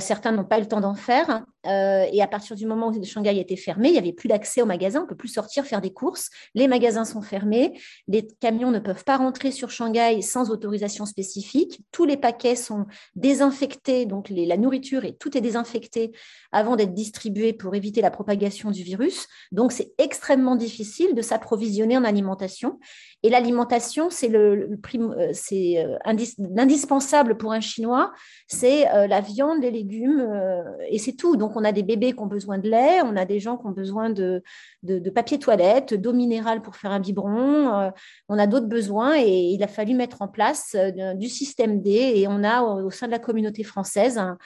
certains 0.00 0.32
n'ont 0.32 0.44
pas 0.44 0.58
eu 0.58 0.62
le 0.62 0.68
temps 0.68 0.80
d'en 0.80 0.94
faire. 0.94 1.44
et 1.64 2.22
à 2.22 2.26
partir 2.28 2.56
du 2.56 2.66
moment 2.66 2.88
où 2.88 3.04
Shanghai 3.04 3.38
était 3.38 3.56
fermé, 3.56 3.88
il 3.88 3.92
n'y 3.92 3.98
avait 3.98 4.12
plus 4.12 4.28
d'accès 4.28 4.62
aux 4.62 4.66
magasins, 4.66 5.00
on 5.00 5.02
ne 5.02 5.08
peut 5.08 5.16
plus 5.16 5.28
sortir 5.28 5.64
faire 5.64 5.80
des 5.80 5.92
courses. 5.92 6.30
Les 6.54 6.68
magasins 6.68 7.04
sont 7.04 7.22
fermés, 7.22 7.78
les 8.08 8.26
camions 8.40 8.70
ne 8.70 8.78
peuvent 8.78 9.04
pas 9.04 9.16
rentrer 9.16 9.50
sur 9.50 9.70
Shanghai 9.70 10.22
sans 10.22 10.50
autorisation 10.50 11.04
spécifique. 11.04 11.80
Tous 11.92 12.04
les 12.04 12.16
paquets 12.16 12.56
sont 12.56 12.86
désinfectés, 13.14 14.06
donc 14.06 14.30
la 14.30 14.56
nourriture 14.56 15.04
et 15.04 15.14
tout 15.16 15.36
est 15.36 15.40
désinfecté 15.40 16.12
avant 16.56 16.74
d'être 16.74 16.94
distribué 16.94 17.52
pour 17.52 17.74
éviter 17.74 18.00
la 18.00 18.10
propagation 18.10 18.70
du 18.70 18.82
virus. 18.82 19.28
Donc, 19.52 19.72
c'est 19.72 19.92
extrêmement 19.98 20.56
difficile 20.56 21.14
de 21.14 21.20
s'approvisionner 21.20 21.98
en 21.98 22.04
alimentation. 22.04 22.80
Et 23.22 23.28
l'alimentation, 23.28 24.08
c'est 24.08 24.34
euh, 24.34 24.68
euh, 24.94 25.98
l'indispensable 26.38 27.36
pour 27.36 27.52
un 27.52 27.60
Chinois, 27.60 28.10
c'est 28.48 28.88
euh, 28.88 29.06
la 29.06 29.20
viande, 29.20 29.60
les 29.60 29.70
légumes, 29.70 30.26
et 30.88 30.98
c'est 30.98 31.12
tout. 31.12 31.36
Donc, 31.36 31.56
on 31.56 31.64
a 31.64 31.72
des 31.72 31.82
bébés 31.82 32.14
qui 32.14 32.20
ont 32.20 32.26
besoin 32.26 32.56
de 32.56 32.70
lait, 32.70 33.02
on 33.04 33.16
a 33.16 33.26
des 33.26 33.38
gens 33.38 33.58
qui 33.58 33.66
ont 33.66 33.72
besoin 33.72 34.08
de, 34.08 34.42
de, 34.82 35.10
papier 35.10 35.38
toilette, 35.38 35.92
d'eau 35.92 36.14
minérale 36.14 36.62
pour 36.62 36.76
faire 36.76 36.90
un 36.90 37.00
biberon, 37.00 37.92
on 38.30 38.38
a 38.38 38.46
d'autres 38.46 38.68
besoins, 38.68 39.18
et 39.18 39.50
il 39.50 39.62
a 39.62 39.68
fallu 39.68 39.94
mettre 39.94 40.22
en 40.22 40.28
place 40.28 40.74
du 41.16 41.28
système 41.28 41.82
D, 41.82 41.90
et 41.90 42.28
on 42.28 42.42
a 42.44 42.62
au, 42.62 42.90
sein 42.90 43.06
de 43.06 43.12
la 43.12 43.18
communauté 43.18 43.62
française 43.62 44.16
un, 44.16 44.38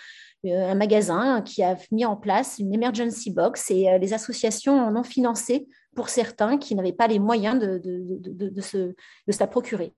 un 0.45 0.75
magasin 0.75 1.43
qui 1.43 1.63
a 1.63 1.77
mis 1.91 2.05
en 2.05 2.17
place 2.17 2.59
une 2.59 2.73
emergency 2.73 3.31
box 3.31 3.71
et 3.71 3.91
euh, 3.91 3.99
les 3.99 4.13
associations 4.13 4.81
en 4.81 4.97
ont 4.97 5.03
financé 5.03 5.69
pour 5.95 6.09
certains 6.09 6.57
qui 6.57 6.75
n'avaient 6.75 6.93
pas 6.93 7.09
les 7.09 7.19
moyens 7.19 7.59
de, 7.61 7.79
de, 7.79 8.49
de, 8.49 8.61
se, 8.61 8.95
la 9.39 9.47
procurer. 9.47 9.93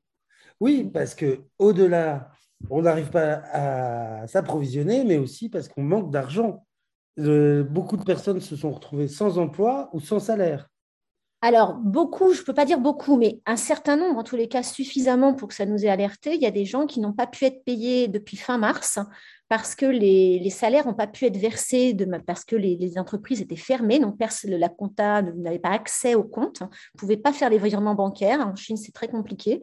Oui, 0.61 0.91
parce 0.93 1.15
que 1.15 1.41
au-delà, 1.59 2.31
on 2.71 2.83
n'arrive 2.83 3.11
pas 3.11 3.43
à 3.53 4.27
s'approvisionner, 4.27 5.05
mais 5.05 5.19
aussi 5.19 5.49
parce 5.49 5.69
qu'on 5.69 5.83
manque 5.83 6.11
d'argent. 6.11 6.67
Euh, 7.19 7.63
beaucoup 7.63 7.97
de 7.97 8.05
personnes 8.05 8.41
se 8.41 8.57
sont 8.57 8.71
retrouvées 8.71 9.09
sans 9.09 9.39
emploi 9.39 9.91
ou 9.93 10.01
sans 10.01 10.19
salaire. 10.19 10.69
Alors, 11.45 11.75
beaucoup, 11.75 12.33
je 12.33 12.41
ne 12.41 12.45
peux 12.45 12.55
pas 12.55 12.65
dire 12.65 12.79
beaucoup, 12.79 13.17
mais 13.17 13.41
un 13.47 13.57
certain 13.57 13.97
nombre, 13.97 14.17
en 14.21 14.23
tous 14.23 14.37
les 14.37 14.47
cas 14.47 14.63
suffisamment 14.63 15.35
pour 15.35 15.49
que 15.49 15.55
ça 15.55 15.67
nous 15.67 15.85
ait 15.85 15.89
alertés. 15.89 16.37
Il 16.37 16.41
y 16.41 16.47
a 16.47 16.53
des 16.53 16.65
gens 16.65 16.87
qui 16.87 17.01
n'ont 17.01 17.13
pas 17.13 17.27
pu 17.27 17.45
être 17.45 17.65
payés 17.65 18.07
depuis 18.07 18.37
fin 18.37 18.59
mars 18.59 19.01
parce 19.49 19.75
que 19.75 19.85
les, 19.85 20.49
salaires 20.51 20.87
n'ont 20.87 20.95
pas 20.95 21.09
pu 21.09 21.25
être 21.25 21.37
versés, 21.37 21.97
parce 22.29 22.45
que 22.45 22.55
les, 22.55 22.97
entreprises 22.97 23.41
étaient 23.41 23.57
fermées, 23.57 23.99
donc 23.99 24.15
la 24.45 24.69
compta 24.69 25.21
n'avait 25.21 25.59
pas 25.59 25.71
accès 25.71 26.15
aux 26.15 26.23
comptes, 26.23 26.63
ne 26.63 26.99
pouvait 26.99 27.17
pas 27.17 27.33
faire 27.33 27.51
les 27.51 27.59
virements 27.59 27.97
bancaires. 27.97 28.41
En 28.41 28.55
Chine, 28.55 28.77
c'est 28.77 28.93
très 28.93 29.09
compliqué. 29.09 29.61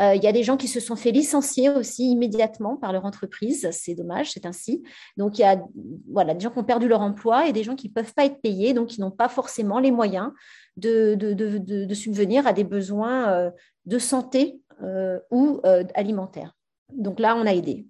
Euh, 0.00 0.14
il 0.14 0.22
y 0.22 0.26
a 0.26 0.32
des 0.32 0.42
gens 0.42 0.56
qui 0.56 0.68
se 0.68 0.80
sont 0.80 0.96
fait 0.96 1.10
licencier 1.10 1.68
aussi 1.68 2.10
immédiatement 2.10 2.76
par 2.76 2.92
leur 2.92 3.04
entreprise. 3.04 3.68
C'est 3.72 3.94
dommage, 3.94 4.32
c'est 4.32 4.46
ainsi. 4.46 4.82
Donc, 5.16 5.38
il 5.38 5.42
y 5.42 5.44
a 5.44 5.56
des 5.56 6.40
gens 6.40 6.50
qui 6.50 6.58
ont 6.58 6.64
perdu 6.64 6.88
leur 6.88 7.02
emploi 7.02 7.46
et 7.46 7.52
des 7.52 7.62
gens 7.62 7.76
qui 7.76 7.88
ne 7.88 7.92
peuvent 7.92 8.14
pas 8.14 8.24
être 8.24 8.40
payés, 8.40 8.72
donc 8.72 8.88
qui 8.88 9.00
n'ont 9.00 9.10
pas 9.10 9.28
forcément 9.28 9.78
les 9.78 9.90
moyens 9.90 10.30
de, 10.76 11.94
subvenir 11.94 12.46
à 12.46 12.52
des 12.52 12.64
besoins 12.64 13.32
euh, 13.32 13.50
de 13.86 13.98
santé 13.98 14.60
euh, 14.82 15.18
ou 15.30 15.60
alimentaires. 15.94 16.56
Donc 16.92 17.20
là, 17.20 17.36
on 17.36 17.46
a 17.46 17.54
aidé. 17.54 17.86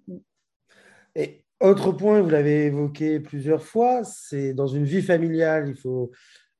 Et 1.15 1.43
autre 1.59 1.91
point, 1.91 2.21
vous 2.21 2.29
l'avez 2.29 2.65
évoqué 2.65 3.19
plusieurs 3.19 3.63
fois, 3.63 4.03
c'est 4.03 4.53
dans 4.53 4.67
une 4.67 4.85
vie 4.85 5.01
familiale, 5.01 5.67
il 5.69 5.75
faut 5.75 6.11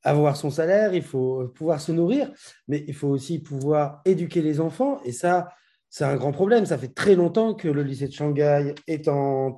avoir 0.04 0.36
son 0.36 0.50
salaire, 0.50 0.94
il 0.94 1.04
faut 1.04 1.48
pouvoir 1.50 1.80
se 1.80 1.92
nourrir, 1.92 2.32
mais 2.68 2.84
il 2.88 2.94
faut 2.94 3.08
aussi 3.08 3.40
pouvoir 3.40 4.02
éduquer 4.06 4.42
les 4.42 4.60
enfants. 4.60 5.00
Et 5.06 5.12
ça, 5.12 5.50
c'est 5.90 6.06
un 6.06 6.16
grand 6.16 6.32
problème. 6.32 6.66
Ça 6.66 6.78
fait 6.78 6.94
très 6.94 7.16
longtemps 7.16 7.54
que 7.54 7.68
le 7.68 7.84
lycée 7.84 8.08
de 8.08 8.14
Shanghai 8.14 8.74
est 8.88 9.08
en, 9.08 9.58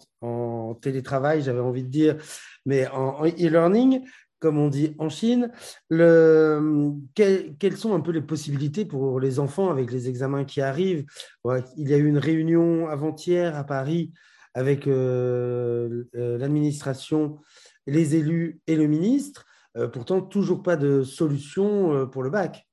télétravail, 0.81 1.41
j'avais 1.41 1.59
envie 1.59 1.83
de 1.83 1.89
dire, 1.89 2.17
mais 2.65 2.87
en 2.87 3.23
e-learning, 3.25 4.01
comme 4.43 4.57
on 4.57 4.67
dit 4.67 4.93
en 4.99 5.07
Chine. 5.07 5.53
Le, 5.89 6.91
quelles 7.15 7.77
sont 7.77 7.95
un 7.95 8.01
peu 8.01 8.11
les 8.11 8.21
possibilités 8.21 8.83
pour 8.83 9.21
les 9.21 9.39
enfants 9.39 9.69
avec 9.71 9.89
les 9.89 10.09
examens 10.09 10.43
qui 10.43 10.59
arrivent? 10.59 11.05
Il 11.77 11.87
y 11.89 11.93
a 11.93 11.97
eu 11.97 12.05
une 12.05 12.17
réunion 12.17 12.89
avant-hier 12.89 13.55
à 13.55 13.63
Paris 13.63 14.11
avec 14.53 14.85
euh, 14.85 16.03
euh, 16.15 16.37
l'administration, 16.37 17.39
les 17.87 18.17
élus 18.17 18.59
et 18.67 18.75
le 18.75 18.87
ministre. 18.87 19.45
Euh, 19.77 19.87
pourtant, 19.87 20.21
toujours 20.21 20.61
pas 20.61 20.75
de 20.75 21.03
solution 21.03 22.05
pour 22.07 22.21
le 22.21 22.29
bac. 22.29 22.67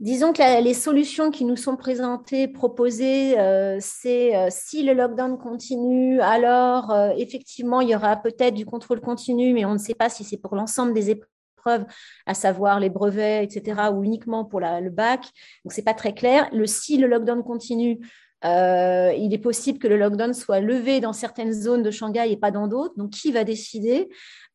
Disons 0.00 0.32
que 0.32 0.62
les 0.62 0.74
solutions 0.74 1.30
qui 1.30 1.44
nous 1.44 1.56
sont 1.56 1.76
présentées, 1.76 2.48
proposées, 2.48 3.36
c'est 3.80 4.50
si 4.50 4.82
le 4.82 4.92
lockdown 4.92 5.38
continue, 5.38 6.20
alors 6.20 6.92
effectivement, 7.16 7.80
il 7.80 7.90
y 7.90 7.94
aura 7.94 8.16
peut-être 8.16 8.54
du 8.54 8.66
contrôle 8.66 9.00
continu, 9.00 9.54
mais 9.54 9.64
on 9.64 9.74
ne 9.74 9.78
sait 9.78 9.94
pas 9.94 10.08
si 10.08 10.24
c'est 10.24 10.36
pour 10.36 10.56
l'ensemble 10.56 10.92
des 10.92 11.10
épreuves, 11.10 11.86
à 12.26 12.34
savoir 12.34 12.80
les 12.80 12.90
brevets, 12.90 13.44
etc., 13.44 13.90
ou 13.94 14.04
uniquement 14.04 14.44
pour 14.44 14.60
le 14.60 14.90
bac. 14.90 15.22
Donc, 15.64 15.72
ce 15.72 15.80
n'est 15.80 15.84
pas 15.84 15.94
très 15.94 16.12
clair. 16.12 16.50
Le 16.52 16.66
si 16.66 16.98
le 16.98 17.06
lockdown 17.06 17.42
continue, 17.42 18.00
euh, 18.44 19.12
il 19.16 19.32
est 19.32 19.38
possible 19.38 19.78
que 19.78 19.88
le 19.88 19.96
lockdown 19.96 20.34
soit 20.34 20.60
levé 20.60 21.00
dans 21.00 21.12
certaines 21.12 21.52
zones 21.52 21.82
de 21.82 21.90
Shanghai 21.90 22.30
et 22.30 22.36
pas 22.36 22.50
dans 22.50 22.66
d'autres. 22.68 22.94
Donc, 22.96 23.10
qui 23.10 23.32
va 23.32 23.44
décider? 23.44 24.08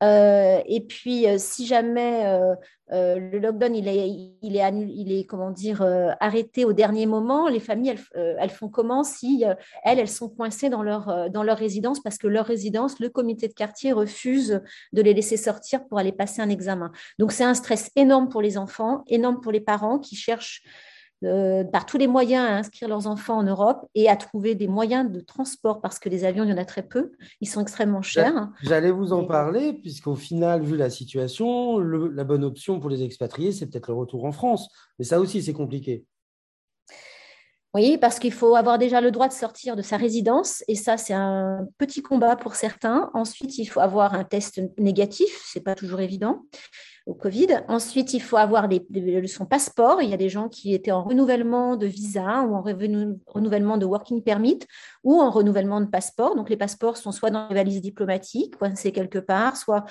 Euh, 0.03 0.61
Et 0.65 0.81
puis, 0.81 1.27
euh, 1.27 1.37
si 1.37 1.65
jamais 1.65 2.23
le 2.91 3.39
lockdown 3.39 3.75
il 3.75 3.87
est, 3.87 5.25
comment 5.25 5.51
dire, 5.51 5.83
arrêté 6.19 6.65
au 6.65 6.73
dernier 6.73 7.05
moment, 7.05 7.47
les 7.47 7.59
familles, 7.59 7.95
elles, 8.15 8.49
font 8.49 8.69
comment 8.69 9.03
si 9.03 9.43
elles, 9.83 9.99
elles 9.99 10.07
sont 10.07 10.29
coincées 10.29 10.69
dans 10.69 10.83
leur, 10.83 11.29
dans 11.29 11.43
leur 11.43 11.57
résidence 11.57 11.99
parce 11.99 12.17
que 12.17 12.27
leur 12.27 12.45
résidence, 12.45 12.99
le 12.99 13.09
comité 13.09 13.47
de 13.47 13.53
quartier 13.53 13.91
refuse 13.91 14.61
de 14.93 15.01
les 15.01 15.13
laisser 15.13 15.37
sortir 15.37 15.85
pour 15.87 15.99
aller 15.99 16.11
passer 16.11 16.41
un 16.41 16.49
examen? 16.49 16.91
Donc, 17.17 17.31
c'est 17.31 17.43
un 17.43 17.53
stress 17.53 17.91
énorme 17.95 18.29
pour 18.29 18.41
les 18.41 18.57
enfants, 18.57 19.03
énorme 19.07 19.39
pour 19.41 19.51
les 19.51 19.61
parents 19.61 19.99
qui 19.99 20.15
cherchent 20.15 20.63
par 21.21 21.85
tous 21.85 21.97
les 21.97 22.07
moyens 22.07 22.45
à 22.45 22.55
inscrire 22.55 22.87
leurs 22.87 23.07
enfants 23.07 23.37
en 23.37 23.43
Europe 23.43 23.85
et 23.95 24.09
à 24.09 24.15
trouver 24.15 24.55
des 24.55 24.67
moyens 24.67 25.11
de 25.11 25.19
transport 25.19 25.81
parce 25.81 25.99
que 25.99 26.09
les 26.09 26.25
avions, 26.25 26.43
il 26.43 26.49
y 26.49 26.53
en 26.53 26.57
a 26.57 26.65
très 26.65 26.83
peu. 26.83 27.11
Ils 27.41 27.47
sont 27.47 27.61
extrêmement 27.61 28.01
chers. 28.01 28.49
J'allais 28.61 28.91
vous 28.91 29.13
en 29.13 29.25
parler, 29.25 29.73
puisqu'au 29.73 30.15
final, 30.15 30.63
vu 30.63 30.77
la 30.77 30.89
situation, 30.89 31.79
la 31.79 32.23
bonne 32.23 32.43
option 32.43 32.79
pour 32.79 32.89
les 32.89 33.03
expatriés, 33.03 33.51
c'est 33.51 33.67
peut-être 33.67 33.89
le 33.89 33.95
retour 33.95 34.25
en 34.25 34.31
France. 34.31 34.69
Mais 34.97 35.05
ça 35.05 35.19
aussi, 35.19 35.43
c'est 35.43 35.53
compliqué. 35.53 36.05
Oui, 37.75 37.99
parce 37.99 38.17
qu'il 38.17 38.33
faut 38.33 38.55
avoir 38.55 38.79
déjà 38.79 38.99
le 38.99 39.11
droit 39.11 39.27
de 39.27 39.33
sortir 39.33 39.75
de 39.75 39.83
sa 39.83 39.95
résidence, 39.95 40.63
et 40.67 40.73
ça, 40.73 40.97
c'est 40.97 41.13
un 41.13 41.67
petit 41.77 42.01
combat 42.01 42.35
pour 42.35 42.55
certains. 42.55 43.11
Ensuite, 43.13 43.59
il 43.59 43.65
faut 43.65 43.79
avoir 43.79 44.15
un 44.15 44.23
test 44.23 44.59
négatif, 44.79 45.43
c'est 45.45 45.63
pas 45.63 45.75
toujours 45.75 45.99
évident 45.99 46.41
au 47.05 47.13
Covid. 47.13 47.63
Ensuite, 47.67 48.13
il 48.13 48.21
faut 48.21 48.37
avoir 48.37 48.67
son 49.27 49.45
passeport. 49.45 50.01
Il 50.01 50.09
y 50.09 50.13
a 50.13 50.17
des 50.17 50.29
gens 50.29 50.49
qui 50.49 50.73
étaient 50.73 50.91
en 50.91 51.03
renouvellement 51.03 51.75
de 51.75 51.87
visa 51.87 52.43
ou 52.43 52.55
en 52.55 52.61
renouvellement 52.61 53.77
de 53.77 53.85
working 53.85 54.21
permit 54.21 54.59
ou 55.03 55.19
en 55.21 55.29
renouvellement 55.29 55.81
de 55.81 55.87
passeport. 55.87 56.35
Donc, 56.35 56.49
les 56.49 56.57
passeports 56.57 56.97
sont 56.97 57.11
soit 57.11 57.31
dans 57.31 57.47
les 57.49 57.55
valises 57.55 57.81
diplomatiques, 57.81 58.57
coincés 58.57 58.91
quelque 58.91 59.19
part, 59.19 59.57
soit 59.57 59.85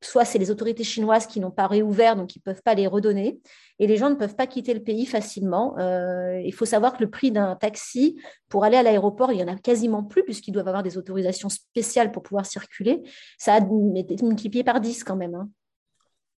soit 0.00 0.24
c'est 0.24 0.38
les 0.38 0.50
autorités 0.50 0.84
chinoises 0.84 1.26
qui 1.26 1.40
n'ont 1.40 1.50
pas 1.50 1.66
réouvert, 1.66 2.14
donc 2.14 2.36
ils 2.36 2.38
ne 2.38 2.42
peuvent 2.42 2.62
pas 2.62 2.74
les 2.74 2.86
redonner. 2.86 3.40
Et 3.80 3.86
les 3.86 3.96
gens 3.96 4.10
ne 4.10 4.14
peuvent 4.14 4.36
pas 4.36 4.46
quitter 4.46 4.72
le 4.72 4.82
pays 4.82 5.04
facilement. 5.04 5.76
Euh, 5.78 6.40
il 6.44 6.54
faut 6.54 6.64
savoir 6.64 6.96
que 6.96 7.02
le 7.02 7.10
prix 7.10 7.32
d'un 7.32 7.56
taxi 7.56 8.20
pour 8.48 8.64
aller 8.64 8.76
à 8.76 8.82
l'aéroport, 8.82 9.32
il 9.32 9.36
n'y 9.36 9.42
en 9.42 9.48
a 9.48 9.56
quasiment 9.56 10.04
plus, 10.04 10.22
puisqu'ils 10.22 10.52
doivent 10.52 10.68
avoir 10.68 10.82
des 10.82 10.96
autorisations 10.96 11.48
spéciales 11.48 12.12
pour 12.12 12.22
pouvoir 12.22 12.46
circuler. 12.46 13.02
Ça 13.36 13.54
a 13.54 13.58
été 13.58 14.24
multiplié 14.24 14.62
par 14.62 14.80
10 14.80 15.02
quand 15.02 15.16
même. 15.16 15.34
Hein. 15.34 15.48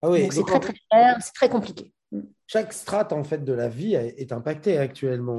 Ah 0.02 0.10
oui, 0.10 0.28
c'est 0.30 0.44
très 0.44 0.60
très 0.60 0.74
cher, 0.92 1.16
c'est 1.20 1.32
très 1.32 1.48
compliqué. 1.48 1.92
Mm. 2.12 2.20
Chaque 2.46 2.72
strate 2.72 3.12
en 3.12 3.24
fait 3.24 3.44
de 3.44 3.52
la 3.52 3.68
vie 3.68 3.94
est 3.94 4.32
impactée 4.32 4.78
actuellement. 4.78 5.38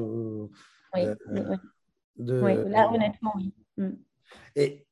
Oui, 0.94 1.02
euh, 1.02 1.16
oui. 2.18 2.56
là 2.68 2.90
honnêtement 2.92 3.34
oui. 3.36 3.54
Mm. 3.78 3.92
Et 4.56 4.86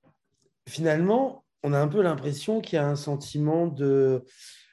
finalement, 0.67 1.43
on 1.63 1.73
a 1.73 1.79
un 1.79 1.87
peu 1.87 2.01
l'impression 2.01 2.61
qu'il 2.61 2.77
y 2.77 2.79
a 2.79 2.87
un 2.87 2.95
sentiment 2.95 3.67
de... 3.67 4.23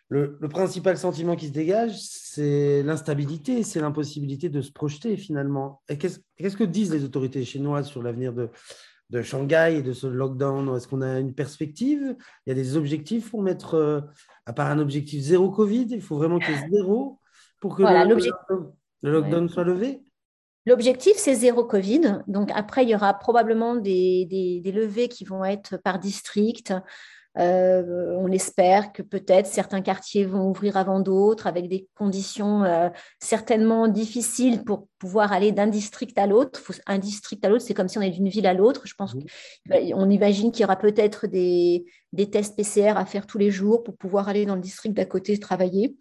Le, 0.09 0.39
principal 0.49 0.97
sentiment 0.97 1.35
qui 1.35 1.49
se 1.49 1.53
dégage, 1.53 1.99
c'est 1.99 2.85
l'instabilité, 2.85 3.65
c'est 3.65 3.81
l'impossibilité 3.81 4.49
de 4.49 4.61
se 4.61 4.71
projeter 4.71 5.17
finalement. 5.17 5.83
Qu'est-ce 5.89 6.57
que 6.57 6.63
disent 6.63 6.93
les 6.93 7.03
autorités 7.03 7.45
chinoises 7.45 7.89
sur 7.89 8.01
l'avenir 8.01 8.33
de, 8.33 8.49
de 9.11 9.23
Shanghai 9.23 9.77
et 9.79 9.83
de 9.83 9.93
ce 9.93 10.07
lockdown 10.07 10.77
Est-ce 10.77 10.89
qu'on 10.89 11.03
a 11.03 11.19
une 11.19 11.35
perspective? 11.35 12.17
Il 12.47 12.51
y 12.51 12.53
a 12.53 12.55
des 12.55 12.77
objectifs 12.77 13.31
pour 13.31 13.43
mettre, 13.43 13.75
euh, 13.75 14.01
à 14.47 14.53
part 14.53 14.71
un 14.71 14.79
objectif 14.79 15.23
zéro 15.23 15.51
Covid, 15.51 15.87
il 15.91 16.03
faut 16.03 16.17
vraiment 16.17 16.39
qu'il 16.39 16.55
y 16.55 16.59
ait 16.59 16.69
zéro 16.71 17.21
pour 17.61 17.77
que 17.77 17.83
le, 17.83 19.11
lockdown 19.11 19.49
soit 19.49 19.65
levé? 19.65 20.03
L'objectif, 20.67 21.15
c'est 21.17 21.35
zéro 21.35 21.65
Covid. 21.65 22.23
Donc 22.27 22.51
après, 22.55 22.85
il 22.85 22.89
y 22.89 22.95
aura 22.95 23.15
probablement 23.15 23.77
des, 23.77 24.27
des, 24.27 24.73
levées 24.73 25.09
qui 25.09 25.25
vont 25.25 25.45
être 25.45 25.77
par 25.77 25.99
district. 25.99 26.73
Euh, 27.39 28.15
on 28.17 28.31
espère 28.31 28.93
que 28.93 29.03
peut-être 29.03 29.47
certains 29.47 29.81
quartiers 29.81 30.25
vont 30.25 30.49
ouvrir 30.49 30.77
avant 30.77 31.01
d'autres, 31.01 31.47
avec 31.47 31.69
des 31.69 31.89
conditions 31.97 32.63
euh, 32.63 32.89
certainement 33.21 33.89
difficiles 33.89 34.63
pour 34.63 34.87
pouvoir 34.99 35.33
aller 35.33 35.51
d'un 35.51 35.67
district 35.67 36.17
à 36.17 36.27
l'autre. 36.27 36.61
Un 36.87 36.99
district 36.99 37.45
à 37.45 37.49
l'autre, 37.49 37.65
c'est 37.65 37.75
comme 37.75 37.89
si 37.89 37.99
on 37.99 38.03
allait 38.03 38.11
d'une 38.11 38.29
ville 38.29 38.47
à 38.47 38.55
l'autre. 38.55 38.83
Je 38.85 38.95
pense 38.95 39.15
mmh. 39.15 39.93
qu'on 39.93 40.11
imagine 40.11 40.53
qu'il 40.53 40.63
y 40.63 40.65
aura 40.65 40.77
peut-être 40.77 41.27
des, 41.27 41.85
des, 42.13 42.31
tests 42.31 42.57
PCR 42.57 42.97
à 42.97 43.05
faire 43.05 43.27
tous 43.27 43.39
les 43.39 43.51
jours 43.51 43.83
pour 43.83 43.97
pouvoir 43.97 44.29
aller 44.29 44.47
dans 44.47 44.55
le 44.55 44.61
district 44.61 44.95
d'à 44.95 45.05
côté 45.05 45.39
travailler. 45.39 45.97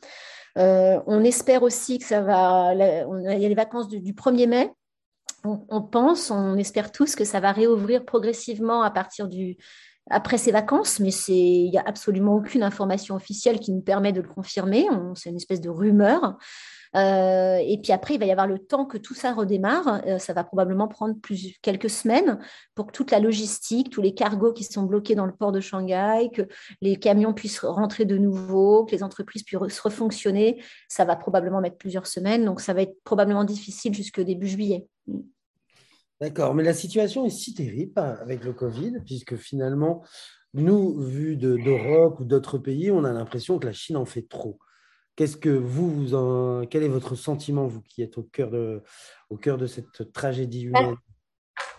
Euh, 0.57 0.99
on 1.07 1.23
espère 1.23 1.63
aussi 1.63 1.97
que 1.97 2.05
ça 2.05 2.21
va. 2.21 2.73
il 2.73 3.41
y 3.41 3.45
a 3.45 3.49
les 3.49 3.55
vacances 3.55 3.87
du, 3.87 4.13
1er 4.13 4.47
mai. 4.47 4.71
On, 5.45 5.81
pense, 5.81 6.31
on 6.31 6.57
espère 6.57 6.93
tous 6.93 7.17
que 7.17 7.25
ça 7.25 7.41
va 7.41 7.51
réouvrir 7.51 8.05
progressivement 8.05 8.81
à 8.81 8.89
partir 8.89 9.27
du, 9.27 9.57
après 10.10 10.38
ces 10.38 10.51
vacances, 10.51 11.00
mais 11.00 11.12
il 11.27 11.72
n'y 11.72 11.77
a 11.77 11.83
absolument 11.86 12.36
aucune 12.36 12.63
information 12.63 13.15
officielle 13.15 13.60
qui 13.60 13.72
nous 13.72 13.81
permet 13.81 14.12
de 14.12 14.22
le 14.22 14.27
confirmer. 14.27 14.86
C'est 15.15 15.29
une 15.29 15.38
espèce 15.38 15.62
de 15.62 15.69
rumeur. 15.69 16.38
Euh, 16.95 17.57
et 17.57 17.79
puis 17.81 17.91
après, 17.91 18.15
il 18.15 18.19
va 18.19 18.25
y 18.25 18.31
avoir 18.31 18.45
le 18.45 18.60
temps 18.60 18.86
que 18.86 18.98
tout 18.98 19.15
ça 19.15 19.33
redémarre. 19.33 20.01
Euh, 20.05 20.19
ça 20.19 20.33
va 20.33 20.43
probablement 20.43 20.88
prendre 20.88 21.15
quelques 21.62 21.89
semaines 21.89 22.39
pour 22.75 22.88
que 22.88 22.91
toute 22.91 23.12
la 23.12 23.19
logistique, 23.19 23.89
tous 23.89 24.01
les 24.01 24.13
cargos 24.13 24.53
qui 24.53 24.63
sont 24.63 24.83
bloqués 24.83 25.15
dans 25.15 25.25
le 25.25 25.33
port 25.33 25.51
de 25.51 25.60
Shanghai, 25.60 26.29
que 26.33 26.43
les 26.81 26.98
camions 26.98 27.33
puissent 27.33 27.63
rentrer 27.63 28.05
de 28.05 28.17
nouveau, 28.17 28.86
que 28.86 28.91
les 28.91 29.03
entreprises 29.03 29.43
puissent 29.43 29.79
refonctionner. 29.79 30.62
Ça 30.88 31.05
va 31.05 31.15
probablement 31.15 31.62
mettre 31.62 31.77
plusieurs 31.77 32.07
semaines. 32.07 32.45
Donc, 32.45 32.62
ça 32.62 32.74
va 32.74 32.83
être 32.83 32.95
probablement 33.03 33.43
difficile 33.43 33.93
jusqu'au 33.93 34.24
début 34.24 34.48
juillet. 34.48 34.88
D'accord, 36.24 36.56
mais 36.56 36.63
la 36.63 36.74
situation 36.74 37.25
est 37.25 37.30
si 37.30 37.53
terrible 37.53 37.92
hein, 37.98 38.15
avec 38.22 38.46
le 38.46 38.53
Covid, 38.53 38.94
puisque 39.06 39.36
finalement, 39.36 40.06
nous, 40.53 40.98
vu 40.98 41.36
d'Europe 41.36 42.18
ou 42.22 42.24
d'autres 42.24 42.58
pays, 42.58 42.89
on 42.92 43.03
a 43.03 43.12
l'impression 43.12 43.60
que 43.60 43.65
la 43.65 43.74
Chine 43.74 43.98
en 43.98 44.06
fait 44.06 44.22
trop. 44.30 44.58
Qu'est-ce 45.18 45.36
que 45.36 45.50
vous, 45.50 45.92
vous 45.92 46.15
en, 46.15 46.65
quel 46.65 46.84
est 46.84 46.88
votre 46.88 47.15
sentiment, 47.15 47.68
vous 47.68 47.82
qui 47.82 48.01
êtes 48.01 48.18
au 48.18 48.24
cœur 48.24 48.51
de, 48.51 48.82
au 49.30 49.36
cœur 49.36 49.58
de 49.58 49.68
cette 49.68 50.13
tragédie 50.13 50.70
bah, 50.70 50.80
humaine? 50.80 50.96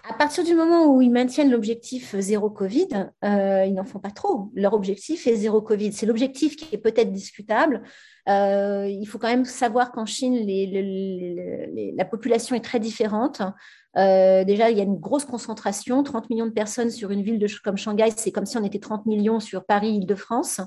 À 0.09 0.13
partir 0.13 0.45
du 0.45 0.55
moment 0.55 0.87
où 0.87 1.01
ils 1.01 1.11
maintiennent 1.11 1.51
l'objectif 1.51 2.15
zéro 2.19 2.51
Covid, 2.51 2.89
euh, 3.25 3.65
ils 3.67 3.73
n'en 3.73 3.85
font 3.85 4.01
pas 4.01 4.11
trop. 4.11 4.51
Leur 4.55 4.75
objectif 4.75 5.27
est 5.27 5.35
zéro 5.35 5.63
Covid. 5.63 5.93
C'est 5.95 6.05
l'objectif 6.05 6.57
qui 6.57 6.75
est 6.75 6.79
peut-être 6.79 7.11
discutable. 7.11 7.83
Euh, 8.29 8.87
il 8.87 9.07
faut 9.07 9.19
quand 9.19 9.29
même 9.29 9.47
savoir 9.47 9.93
qu'en 9.93 10.05
Chine, 10.05 10.37
la 11.97 12.05
population 12.05 12.55
est 12.55 12.61
très 12.61 12.81
différente. 12.81 13.41
Euh, 13.97 14.45
déjà, 14.45 14.71
il 14.71 14.77
y 14.77 14.81
a 14.81 14.85
une 14.85 14.99
grosse 14.99 15.25
concentration, 15.25 16.03
30 16.03 16.29
millions 16.29 16.47
de 16.47 16.53
personnes 16.53 16.91
sur 16.91 17.11
une 17.11 17.23
ville 17.23 17.45
comme 17.63 17.79
Shanghai, 17.79 18.11
c'est 18.15 18.33
comme 18.33 18.47
si 18.47 18.59
on 18.59 18.65
était 18.65 18.81
30 18.81 19.07
millions 19.07 19.41
sur 19.41 19.65
Paris, 19.65 19.97
Île-de-France. 19.97 20.61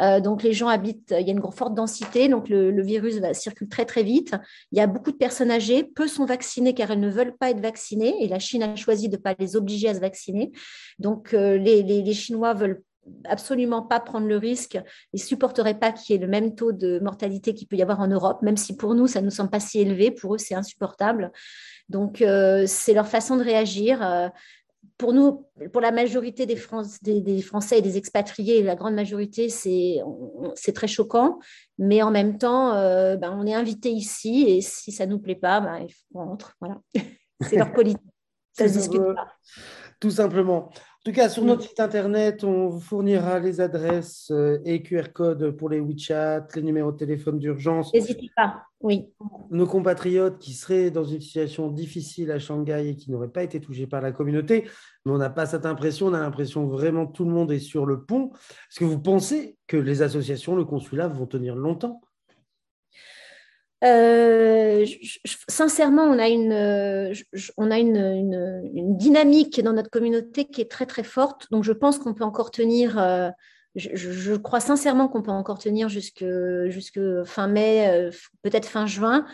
Euh, 0.00 0.20
donc 0.20 0.42
les 0.42 0.52
gens 0.52 0.68
habitent, 0.68 1.14
il 1.18 1.26
y 1.26 1.30
a 1.30 1.32
une 1.32 1.42
forte 1.52 1.74
densité, 1.74 2.28
donc 2.28 2.48
le, 2.48 2.82
virus 2.82 3.20
circule 3.32 3.68
très 3.68 3.84
très 3.84 4.02
vite. 4.02 4.34
Il 4.72 4.78
y 4.78 4.80
a 4.80 4.86
beaucoup 4.86 5.12
de 5.12 5.16
personnes 5.16 5.50
âgées, 5.50 5.84
peu 5.84 6.08
sont 6.08 6.24
vaccinées 6.24 6.74
car 6.74 6.90
elles 6.90 7.00
ne 7.00 7.10
veulent 7.10 7.36
pas 7.36 7.50
être 7.50 7.60
vaccinées 7.60 8.22
et 8.22 8.28
la 8.28 8.38
Chine 8.38 8.62
a 8.62 8.74
choisi 8.76 9.08
de 9.08 9.16
ne 9.16 9.22
pas 9.22 9.34
les 9.38 9.56
obliger 9.56 9.88
à 9.88 9.94
se 9.94 10.00
vacciner. 10.00 10.52
Donc 10.98 11.34
euh, 11.34 11.56
les, 11.56 11.82
les, 11.82 12.12
Chinois 12.12 12.54
veulent 12.54 12.82
absolument 13.24 13.82
pas 13.82 14.00
prendre 14.00 14.26
le 14.26 14.36
risque, 14.36 14.78
ils 15.12 15.22
supporteraient 15.22 15.78
pas 15.78 15.90
qu'il 15.92 16.14
y 16.14 16.18
ait 16.18 16.22
le 16.22 16.28
même 16.28 16.54
taux 16.54 16.72
de 16.72 17.00
mortalité 17.00 17.52
qu'il 17.52 17.66
peut 17.66 17.76
y 17.76 17.82
avoir 17.82 18.00
en 18.00 18.06
Europe, 18.06 18.42
même 18.42 18.56
si 18.56 18.76
pour 18.76 18.94
nous 18.94 19.06
ça 19.06 19.20
ne 19.20 19.26
nous 19.26 19.30
semble 19.30 19.50
pas 19.50 19.60
si 19.60 19.80
élevé, 19.80 20.10
pour 20.10 20.34
eux 20.34 20.38
c'est 20.38 20.54
insupportable. 20.54 21.32
Donc 21.88 22.22
euh, 22.22 22.64
c'est 22.66 22.94
leur 22.94 23.08
façon 23.08 23.36
de 23.36 23.42
réagir 23.42 24.30
pour 24.98 25.12
nous, 25.12 25.46
pour 25.72 25.80
la 25.80 25.92
majorité 25.92 26.46
des, 26.46 26.56
Français 26.56 27.00
et 27.78 27.82
des 27.82 27.96
expatriés, 27.96 28.62
la 28.62 28.76
grande 28.76 28.94
majorité, 28.94 29.48
c'est 29.48 30.02
très 30.74 30.86
choquant. 30.86 31.38
Mais 31.78 32.02
en 32.02 32.10
même 32.10 32.38
temps, 32.38 32.74
euh, 32.74 33.16
ben, 33.16 33.36
on 33.36 33.46
est 33.46 33.54
invité 33.54 33.90
ici 33.90 34.44
et 34.48 34.60
si 34.60 34.92
ça 34.92 35.06
ne 35.06 35.12
nous 35.12 35.18
plaît 35.18 35.34
pas, 35.34 35.60
ben, 35.60 35.78
il 35.78 35.92
faut 35.92 36.04
qu'on 36.12 36.26
rentre. 36.26 36.56
Voilà. 36.60 36.80
c'est 37.40 37.56
leur 37.56 37.72
politique. 37.72 38.02
Ça 38.52 38.68
se 38.68 38.74
discute 38.74 39.02
pas. 39.14 39.32
Tout 39.98 40.10
simplement. 40.10 40.70
En 41.04 41.10
tout 41.10 41.16
cas, 41.16 41.28
sur 41.28 41.44
notre 41.44 41.62
site 41.62 41.80
internet, 41.80 42.44
on 42.44 42.68
vous 42.68 42.78
fournira 42.78 43.40
les 43.40 43.60
adresses 43.60 44.30
euh, 44.30 44.60
et 44.64 44.84
QR 44.84 45.12
codes 45.12 45.50
pour 45.50 45.68
les 45.68 45.80
WeChat, 45.80 46.46
les 46.54 46.62
numéros 46.62 46.92
de 46.92 46.96
téléphone 46.96 47.40
d'urgence. 47.40 47.92
N'hésitez 47.92 48.30
pas, 48.36 48.66
oui. 48.78 49.08
Nos 49.50 49.66
compatriotes 49.66 50.38
qui 50.38 50.52
seraient 50.52 50.92
dans 50.92 51.02
une 51.02 51.20
situation 51.20 51.72
difficile 51.72 52.30
à 52.30 52.38
Shanghai 52.38 52.90
et 52.90 52.94
qui 52.94 53.10
n'auraient 53.10 53.32
pas 53.32 53.42
été 53.42 53.60
touchés 53.60 53.88
par 53.88 54.00
la 54.00 54.12
communauté, 54.12 54.68
mais 55.04 55.10
on 55.10 55.18
n'a 55.18 55.28
pas 55.28 55.46
cette 55.46 55.66
impression, 55.66 56.06
on 56.06 56.14
a 56.14 56.20
l'impression 56.20 56.68
vraiment 56.68 57.08
que 57.08 57.14
tout 57.14 57.24
le 57.24 57.32
monde 57.32 57.50
est 57.50 57.58
sur 57.58 57.84
le 57.84 58.04
pont. 58.04 58.30
Est-ce 58.70 58.78
que 58.78 58.84
vous 58.84 59.00
pensez 59.00 59.56
que 59.66 59.76
les 59.76 60.02
associations, 60.02 60.54
le 60.54 60.64
consulat 60.64 61.08
vont 61.08 61.26
tenir 61.26 61.56
longtemps? 61.56 62.00
Euh, 63.82 64.86
sincèrement, 65.48 66.04
on 66.04 66.18
a, 66.18 66.28
une, 66.28 67.14
on 67.56 67.70
a 67.70 67.78
une, 67.78 68.96
dynamique 68.96 69.60
dans 69.60 69.72
notre 69.72 69.90
communauté 69.90 70.44
qui 70.44 70.60
est 70.60 70.70
très 70.70 70.86
très 70.86 71.02
forte. 71.02 71.48
Donc 71.50 71.64
je 71.64 71.72
pense 71.72 71.98
qu'on 71.98 72.14
peut 72.14 72.24
encore 72.24 72.50
tenir. 72.50 72.98
Euh, 72.98 73.30
je, 73.74 74.36
crois 74.36 74.60
sincèrement 74.60 75.08
qu'on 75.08 75.22
peut 75.22 75.30
encore 75.30 75.58
tenir 75.58 75.88
jusque, 75.88 76.24
jusque 76.66 77.00
fin 77.24 77.48
mai, 77.48 77.88
euh, 77.88 78.10
peut-être 78.42 78.66
fin 78.66 78.86
juin. 78.86 79.24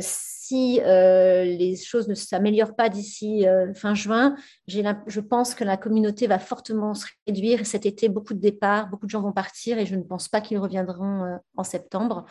si 0.00 0.80
les 0.84 1.76
choses 1.76 2.08
ne 2.08 2.14
s'améliorent 2.14 2.76
pas 2.76 2.88
d'ici 2.88 3.46
fin 3.74 3.94
juin, 3.94 4.36
je 4.68 5.20
pense 5.20 5.54
que 5.54 5.64
la 5.64 5.76
communauté 5.76 6.26
va 6.28 6.38
fortement 6.38 6.94
se 6.94 7.06
réduire. 7.26 7.66
Cet 7.66 7.86
été, 7.86 8.08
beaucoup 8.08 8.34
de 8.34 8.40
départs, 8.40 8.88
beaucoup 8.88 9.06
de 9.06 9.10
gens 9.10 9.22
vont 9.22 9.32
partir 9.32 9.78
et 9.78 9.86
je 9.86 9.96
ne 9.96 10.02
pense 10.02 10.28
pas 10.28 10.40
qu'ils 10.40 10.58
reviendront 10.58 11.40
en 11.56 11.64
septembre 11.64 12.26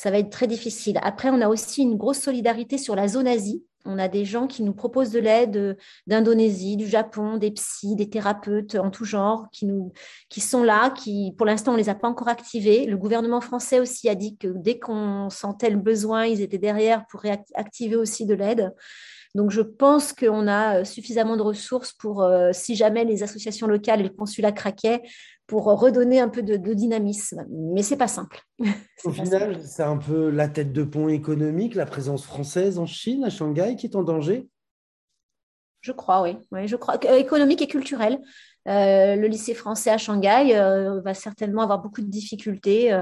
ça 0.00 0.10
va 0.10 0.16
être 0.16 0.30
très 0.30 0.46
difficile. 0.46 0.98
Après, 1.02 1.28
on 1.28 1.42
a 1.42 1.48
aussi 1.48 1.82
une 1.82 1.98
grosse 1.98 2.20
solidarité 2.20 2.78
sur 2.78 2.96
la 2.96 3.06
zone 3.06 3.26
Asie. 3.26 3.62
On 3.84 3.98
a 3.98 4.08
des 4.08 4.24
gens 4.24 4.46
qui 4.46 4.62
nous 4.62 4.72
proposent 4.72 5.10
de 5.10 5.18
l'aide 5.18 5.56
euh, 5.58 5.74
d'Indonésie, 6.06 6.78
du 6.78 6.86
Japon, 6.86 7.36
des 7.36 7.50
psys, 7.50 7.96
des 7.96 8.08
thérapeutes 8.08 8.76
en 8.76 8.90
tout 8.90 9.04
genre 9.04 9.48
qui, 9.52 9.66
nous, 9.66 9.92
qui 10.30 10.40
sont 10.40 10.62
là, 10.62 10.88
qui 10.88 11.34
pour 11.36 11.44
l'instant 11.44 11.72
on 11.72 11.74
ne 11.74 11.80
les 11.80 11.90
a 11.90 11.94
pas 11.94 12.08
encore 12.08 12.28
activés. 12.28 12.86
Le 12.86 12.96
gouvernement 12.96 13.42
français 13.42 13.78
aussi 13.78 14.08
a 14.08 14.14
dit 14.14 14.38
que 14.38 14.48
dès 14.48 14.78
qu'on 14.78 15.28
sentait 15.28 15.68
le 15.68 15.76
besoin, 15.76 16.24
ils 16.24 16.40
étaient 16.40 16.56
derrière 16.56 17.04
pour 17.10 17.22
activer 17.54 17.96
aussi 17.96 18.24
de 18.24 18.32
l'aide. 18.32 18.72
Donc 19.34 19.50
je 19.50 19.60
pense 19.60 20.12
qu'on 20.12 20.48
a 20.48 20.80
euh, 20.80 20.84
suffisamment 20.84 21.36
de 21.36 21.42
ressources 21.42 21.92
pour, 21.92 22.22
euh, 22.22 22.50
si 22.52 22.74
jamais 22.74 23.04
les 23.04 23.22
associations 23.22 23.66
locales 23.66 24.00
et 24.00 24.04
le 24.04 24.08
consulat 24.08 24.52
craquaient, 24.52 25.02
pour 25.50 25.64
redonner 25.64 26.20
un 26.20 26.28
peu 26.28 26.42
de, 26.42 26.56
dynamisme. 26.74 27.44
Mais 27.50 27.82
c'est 27.82 27.96
pas 27.96 28.06
simple. 28.06 28.40
Au 29.04 29.10
final, 29.10 29.60
c'est 29.64 29.82
un 29.82 29.96
peu 29.96 30.30
la 30.30 30.48
tête 30.48 30.72
de 30.72 30.84
pont 30.84 31.08
économique, 31.08 31.74
la 31.74 31.86
présence 31.86 32.24
française 32.24 32.78
en 32.78 32.86
Chine, 32.86 33.24
à 33.24 33.30
Shanghai, 33.30 33.74
qui 33.74 33.86
est 33.86 33.96
en 33.96 34.04
danger? 34.04 34.48
Je 35.80 35.90
crois, 35.90 36.22
oui. 36.22 36.36
oui 36.52 36.68
je 36.68 36.76
crois. 36.76 37.04
Euh, 37.04 37.16
économique 37.16 37.62
et 37.62 37.66
culturel. 37.66 38.20
Euh, 38.68 39.16
le 39.16 39.26
lycée 39.26 39.54
français 39.54 39.90
à 39.90 39.98
Shanghai 39.98 40.54
euh, 40.54 41.00
va 41.00 41.14
certainement 41.14 41.62
avoir 41.62 41.82
beaucoup 41.82 42.00
de 42.00 42.06
difficultés 42.06 42.92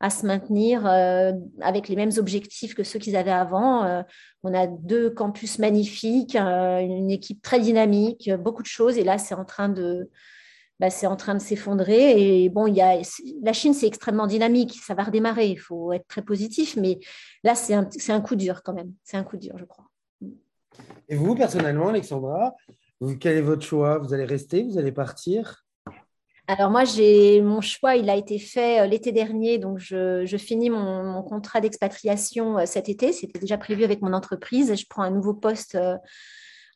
à 0.00 0.10
se 0.10 0.26
maintenir 0.26 0.86
avec 1.60 1.88
les 1.88 1.94
mêmes 1.94 2.10
objectifs 2.16 2.74
que 2.74 2.82
ceux 2.82 2.98
qu'ils 2.98 3.16
avaient 3.16 3.30
avant. 3.30 4.04
on 4.42 4.54
a 4.54 4.66
deux 4.66 5.08
campus 5.08 5.60
magnifiques, 5.60 6.34
une 6.34 7.12
équipe 7.12 7.42
très 7.42 7.60
dynamique, 7.60 8.28
beaucoup 8.40 8.62
de 8.62 8.66
choses. 8.66 8.98
Et 8.98 9.04
là, 9.04 9.18
c'est 9.18 9.36
en 9.36 9.44
train 9.44 9.68
de, 9.68 10.10
bah, 10.80 10.90
c'est 10.90 11.06
en 11.06 11.16
train 11.16 11.34
de 11.34 11.40
s'effondrer. 11.40 12.44
Et 12.44 12.48
bon, 12.48 12.66
il 12.66 12.74
y 12.74 12.80
a, 12.80 13.00
la 13.42 13.52
Chine, 13.52 13.74
c'est 13.74 13.86
extrêmement 13.86 14.26
dynamique, 14.26 14.74
ça 14.82 14.94
va 14.94 15.04
redémarrer, 15.04 15.48
il 15.48 15.58
faut 15.58 15.92
être 15.92 16.06
très 16.08 16.22
positif, 16.22 16.76
mais 16.76 16.98
là, 17.44 17.54
c'est 17.54 17.74
un, 17.74 17.88
un, 18.08 18.20
coup 18.20 18.36
dur 18.36 18.62
quand 18.62 18.74
même. 18.74 18.92
C'est 19.04 19.16
un 19.16 19.24
coup 19.24 19.36
dur, 19.36 19.54
je 19.58 19.64
crois. 19.64 19.86
Et 21.08 21.16
vous, 21.16 21.34
personnellement, 21.34 21.88
Alexandra, 21.88 22.54
quel 23.20 23.36
est 23.36 23.42
votre 23.42 23.62
choix? 23.62 23.98
Vous 23.98 24.12
allez 24.14 24.24
rester? 24.24 24.62
Vous 24.62 24.78
allez 24.78 24.92
partir? 24.92 25.66
Alors 26.48 26.70
moi, 26.70 26.84
j'ai 26.84 27.40
mon 27.40 27.60
choix, 27.60 27.96
il 27.96 28.08
a 28.08 28.14
été 28.14 28.38
fait 28.38 28.80
euh, 28.80 28.86
l'été 28.86 29.10
dernier, 29.10 29.58
donc 29.58 29.78
je, 29.78 30.24
je 30.24 30.36
finis 30.36 30.70
mon, 30.70 31.02
mon 31.02 31.22
contrat 31.24 31.60
d'expatriation 31.60 32.58
euh, 32.58 32.66
cet 32.66 32.88
été. 32.88 33.12
C'était 33.12 33.40
déjà 33.40 33.58
prévu 33.58 33.82
avec 33.82 34.00
mon 34.00 34.12
entreprise. 34.12 34.72
Je 34.76 34.86
prends 34.88 35.02
un 35.02 35.10
nouveau 35.10 35.34
poste 35.34 35.74
euh, 35.74 35.96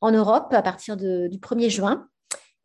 en 0.00 0.10
Europe 0.10 0.52
à 0.52 0.62
partir 0.62 0.96
de, 0.96 1.28
du 1.28 1.38
1er 1.38 1.70
juin. 1.70 2.08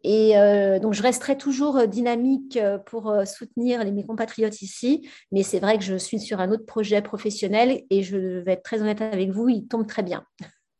Et 0.07 0.37
euh, 0.37 0.77
donc, 0.77 0.93
je 0.93 1.01
resterai 1.01 1.35
toujours 1.35 1.77
euh, 1.77 1.87
dynamique 1.87 2.57
euh, 2.57 2.77
pour 2.77 3.11
soutenir 3.25 3.83
les, 3.83 3.91
mes 3.91 4.05
compatriotes 4.05 4.61
ici. 4.61 5.09
Mais 5.31 5.41
c'est 5.41 5.59
vrai 5.59 5.79
que 5.79 5.83
je 5.83 5.95
suis 5.95 6.19
sur 6.19 6.39
un 6.39 6.51
autre 6.51 6.65
projet 6.67 7.01
professionnel 7.01 7.81
et 7.89 8.03
je 8.03 8.15
vais 8.17 8.51
être 8.51 8.61
très 8.61 8.81
honnête 8.81 9.01
avec 9.01 9.31
vous, 9.31 9.49
il 9.49 9.67
tombe 9.67 9.87
très 9.87 10.03
bien. 10.03 10.23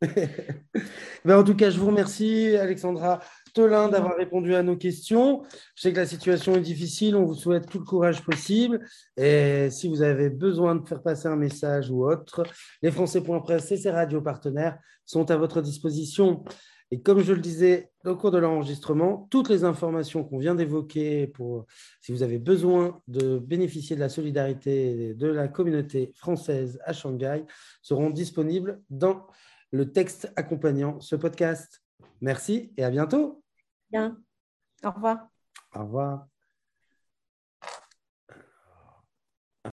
ben 1.24 1.38
en 1.38 1.42
tout 1.42 1.56
cas, 1.56 1.70
je 1.70 1.80
vous 1.80 1.88
remercie, 1.88 2.54
Alexandra 2.56 3.18
Tolin, 3.52 3.88
d'avoir 3.88 4.14
répondu 4.14 4.54
à 4.54 4.62
nos 4.62 4.76
questions. 4.76 5.42
Je 5.74 5.82
sais 5.82 5.92
que 5.92 5.98
la 5.98 6.06
situation 6.06 6.54
est 6.54 6.60
difficile. 6.60 7.16
On 7.16 7.24
vous 7.24 7.34
souhaite 7.34 7.68
tout 7.68 7.80
le 7.80 7.84
courage 7.84 8.22
possible. 8.22 8.86
Et 9.16 9.70
si 9.70 9.88
vous 9.88 10.02
avez 10.02 10.30
besoin 10.30 10.76
de 10.76 10.86
faire 10.86 11.02
passer 11.02 11.26
un 11.26 11.36
message 11.36 11.90
ou 11.90 12.08
autre, 12.08 12.44
les 12.80 12.92
Français.press 12.92 13.72
et 13.72 13.76
ses 13.76 13.90
radios 13.90 14.22
partenaires 14.22 14.78
sont 15.04 15.28
à 15.32 15.36
votre 15.36 15.62
disposition. 15.62 16.44
Et 16.90 17.00
comme 17.00 17.20
je 17.20 17.32
le 17.32 17.40
disais 17.40 17.90
au 18.04 18.14
cours 18.14 18.30
de 18.30 18.38
l'enregistrement, 18.38 19.26
toutes 19.30 19.48
les 19.48 19.64
informations 19.64 20.22
qu'on 20.22 20.38
vient 20.38 20.54
d'évoquer, 20.54 21.26
pour 21.26 21.66
si 22.00 22.12
vous 22.12 22.22
avez 22.22 22.38
besoin 22.38 23.02
de 23.08 23.38
bénéficier 23.38 23.96
de 23.96 24.00
la 24.00 24.08
solidarité 24.08 25.14
de 25.14 25.26
la 25.26 25.48
communauté 25.48 26.12
française 26.14 26.78
à 26.84 26.92
Shanghai, 26.92 27.44
seront 27.82 28.10
disponibles 28.10 28.80
dans 28.88 29.26
le 29.72 29.90
texte 29.90 30.32
accompagnant 30.36 31.00
ce 31.00 31.16
podcast. 31.16 31.82
Merci 32.20 32.72
et 32.76 32.84
à 32.84 32.90
bientôt. 32.90 33.42
Bien. 33.90 34.16
Au 34.84 34.90
revoir. 34.90 35.28
Au 35.74 35.80
revoir. 35.80 36.35